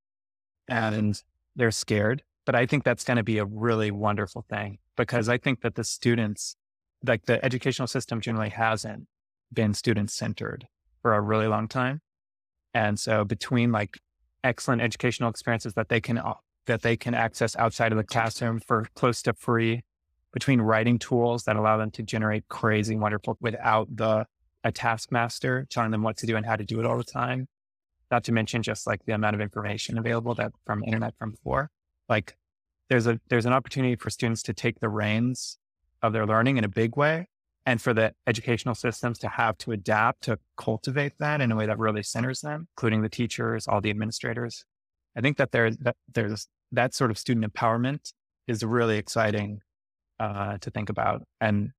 And 0.66 1.22
they're 1.54 1.70
scared. 1.70 2.22
But 2.46 2.54
I 2.54 2.64
think 2.64 2.84
that's 2.84 3.04
going 3.04 3.18
to 3.18 3.22
be 3.22 3.36
a 3.36 3.44
really 3.44 3.90
wonderful 3.90 4.46
thing 4.48 4.78
because 4.96 5.28
I 5.28 5.36
think 5.36 5.60
that 5.60 5.74
the 5.74 5.84
students, 5.84 6.56
like 7.06 7.26
the 7.26 7.44
educational 7.44 7.86
system 7.86 8.22
generally 8.22 8.48
hasn't 8.48 9.08
been 9.52 9.74
student 9.74 10.10
centered 10.10 10.68
for 11.02 11.12
a 11.12 11.20
really 11.20 11.48
long 11.48 11.68
time. 11.68 12.00
And 12.72 12.98
so 12.98 13.26
between 13.26 13.72
like 13.72 13.98
excellent 14.44 14.82
educational 14.82 15.30
experiences 15.30 15.74
that 15.74 15.88
they 15.88 16.00
can, 16.00 16.18
uh, 16.18 16.34
that 16.66 16.82
they 16.82 16.96
can 16.96 17.14
access 17.14 17.56
outside 17.56 17.92
of 17.92 17.98
the 17.98 18.04
classroom 18.04 18.60
for 18.60 18.86
close 18.94 19.22
to 19.22 19.32
free 19.32 19.82
between 20.32 20.60
writing 20.60 20.98
tools 20.98 21.44
that 21.44 21.56
allow 21.56 21.76
them 21.76 21.90
to 21.90 22.02
generate 22.02 22.46
crazy, 22.48 22.96
wonderful 22.96 23.36
without 23.40 23.88
the 23.94 24.26
a 24.64 24.72
taskmaster 24.72 25.66
telling 25.70 25.90
them 25.92 26.02
what 26.02 26.16
to 26.16 26.26
do 26.26 26.36
and 26.36 26.44
how 26.44 26.56
to 26.56 26.64
do 26.64 26.80
it 26.80 26.86
all 26.86 26.98
the 26.98 27.04
time. 27.04 27.46
Not 28.10 28.24
to 28.24 28.32
mention 28.32 28.62
just 28.62 28.86
like 28.86 29.04
the 29.04 29.12
amount 29.12 29.34
of 29.34 29.40
information 29.40 29.98
available 29.98 30.34
that 30.34 30.52
from 30.66 30.82
internet 30.82 31.14
from 31.18 31.30
before. 31.32 31.70
Like 32.08 32.36
there's 32.88 33.06
a 33.06 33.20
there's 33.28 33.46
an 33.46 33.52
opportunity 33.52 33.96
for 33.96 34.10
students 34.10 34.42
to 34.44 34.52
take 34.52 34.80
the 34.80 34.88
reins 34.88 35.58
of 36.02 36.12
their 36.12 36.26
learning 36.26 36.56
in 36.56 36.64
a 36.64 36.68
big 36.68 36.96
way 36.96 37.28
and 37.68 37.82
for 37.82 37.92
the 37.92 38.14
educational 38.26 38.74
systems 38.74 39.18
to 39.18 39.28
have 39.28 39.58
to 39.58 39.72
adapt 39.72 40.22
to 40.22 40.38
cultivate 40.56 41.12
that 41.18 41.42
in 41.42 41.52
a 41.52 41.56
way 41.56 41.66
that 41.66 41.78
really 41.78 42.02
centers 42.02 42.40
them, 42.40 42.66
including 42.74 43.02
the 43.02 43.10
teachers, 43.10 43.68
all 43.68 43.82
the 43.82 43.90
administrators. 43.90 44.64
I 45.14 45.20
think 45.20 45.36
that 45.36 45.52
there's 45.52 45.76
that 45.78 45.96
there's 46.14 46.46
that 46.72 46.94
sort 46.94 47.10
of 47.10 47.18
student 47.18 47.44
empowerment 47.52 48.14
is 48.46 48.64
really 48.64 48.96
exciting 48.96 49.60
uh, 50.18 50.56
to 50.62 50.70
think 50.70 50.88
about 50.88 51.24
and 51.42 51.72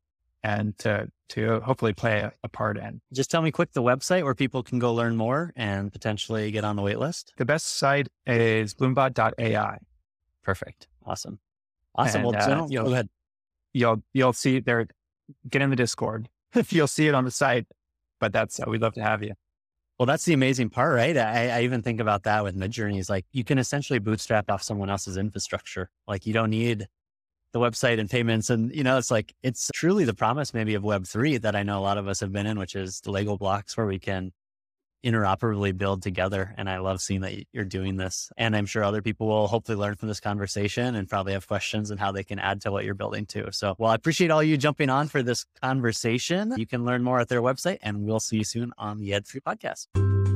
and 0.43 0.77
to 0.77 1.07
to 1.29 1.59
hopefully 1.61 1.93
play 1.93 2.19
a, 2.19 2.31
a, 2.43 2.49
part 2.49 2.77
in. 2.77 3.01
Just 3.11 3.31
tell 3.31 3.41
me 3.41 3.49
quick 3.49 3.71
the 3.73 3.81
website 3.81 4.23
where 4.23 4.35
people 4.35 4.61
can 4.61 4.77
go 4.77 4.93
learn 4.93 5.15
more 5.15 5.51
and 5.55 5.91
potentially 5.91 6.51
get 6.51 6.63
on 6.63 6.75
the 6.75 6.83
wait 6.83 6.99
list. 6.99 7.33
The 7.37 7.45
best 7.45 7.65
site 7.65 8.09
is 8.27 8.75
bloombot.ai. 8.75 9.77
Perfect. 10.43 10.87
Awesome. 11.03 11.39
Awesome. 11.95 12.25
And, 12.25 12.35
well, 12.35 12.63
uh, 12.63 12.67
you'll, 12.69 12.85
go 12.85 12.93
ahead. 12.93 13.09
You'll 13.73 14.03
you'll 14.13 14.33
see 14.33 14.59
there. 14.59 14.87
Get 15.49 15.61
in 15.61 15.69
the 15.69 15.75
Discord. 15.75 16.29
If 16.55 16.73
you'll 16.73 16.87
see 16.87 17.07
it 17.07 17.13
on 17.13 17.25
the 17.25 17.31
site. 17.31 17.67
But 18.19 18.33
that's 18.33 18.59
uh, 18.59 18.63
we'd 18.67 18.81
love 18.81 18.95
to 18.95 19.03
have 19.03 19.21
you. 19.21 19.33
Well, 19.99 20.07
that's 20.07 20.25
the 20.25 20.33
amazing 20.33 20.71
part, 20.71 20.95
right? 20.95 21.15
I, 21.15 21.49
I 21.49 21.61
even 21.61 21.83
think 21.83 21.99
about 21.99 22.23
that 22.23 22.43
with 22.43 22.55
Midjourney. 22.57 22.99
Is 22.99 23.09
like 23.09 23.25
you 23.31 23.43
can 23.43 23.59
essentially 23.59 23.99
bootstrap 23.99 24.49
off 24.49 24.63
someone 24.63 24.89
else's 24.89 25.15
infrastructure. 25.15 25.89
Like 26.07 26.25
you 26.25 26.33
don't 26.33 26.49
need 26.49 26.87
the 27.51 27.59
website 27.59 27.99
and 27.99 28.09
payments. 28.09 28.49
And, 28.49 28.73
you 28.73 28.83
know, 28.83 28.97
it's 28.97 29.11
like, 29.11 29.33
it's 29.43 29.69
truly 29.73 30.05
the 30.05 30.13
promise 30.13 30.53
maybe 30.53 30.75
of 30.75 30.83
Web3 30.83 31.41
that 31.41 31.55
I 31.55 31.63
know 31.63 31.79
a 31.79 31.81
lot 31.81 31.97
of 31.97 32.07
us 32.07 32.19
have 32.19 32.31
been 32.31 32.45
in, 32.45 32.59
which 32.59 32.75
is 32.75 33.01
the 33.01 33.11
Lego 33.11 33.37
blocks 33.37 33.75
where 33.75 33.87
we 33.87 33.99
can 33.99 34.31
interoperably 35.03 35.77
build 35.77 36.01
together. 36.01 36.53
And 36.57 36.69
I 36.69 36.79
love 36.79 37.01
seeing 37.01 37.21
that 37.21 37.33
you're 37.51 37.65
doing 37.65 37.97
this. 37.97 38.31
And 38.37 38.55
I'm 38.55 38.65
sure 38.65 38.83
other 38.83 39.01
people 39.01 39.27
will 39.27 39.47
hopefully 39.47 39.77
learn 39.77 39.95
from 39.95 40.07
this 40.07 40.19
conversation 40.19 40.95
and 40.95 41.07
probably 41.07 41.33
have 41.33 41.47
questions 41.47 41.91
and 41.91 41.99
how 41.99 42.11
they 42.11 42.23
can 42.23 42.39
add 42.39 42.61
to 42.61 42.71
what 42.71 42.85
you're 42.85 42.95
building 42.95 43.25
too. 43.25 43.47
So, 43.51 43.75
well, 43.77 43.91
I 43.91 43.95
appreciate 43.95 44.31
all 44.31 44.43
you 44.43 44.57
jumping 44.57 44.89
on 44.89 45.07
for 45.07 45.23
this 45.23 45.45
conversation. 45.61 46.53
You 46.57 46.67
can 46.67 46.85
learn 46.85 47.03
more 47.03 47.19
at 47.19 47.29
their 47.29 47.41
website 47.41 47.79
and 47.81 48.03
we'll 48.03 48.19
see 48.19 48.37
you 48.37 48.43
soon 48.43 48.71
on 48.77 48.99
the 48.99 49.11
Ed3 49.11 49.41
podcast. 49.41 50.28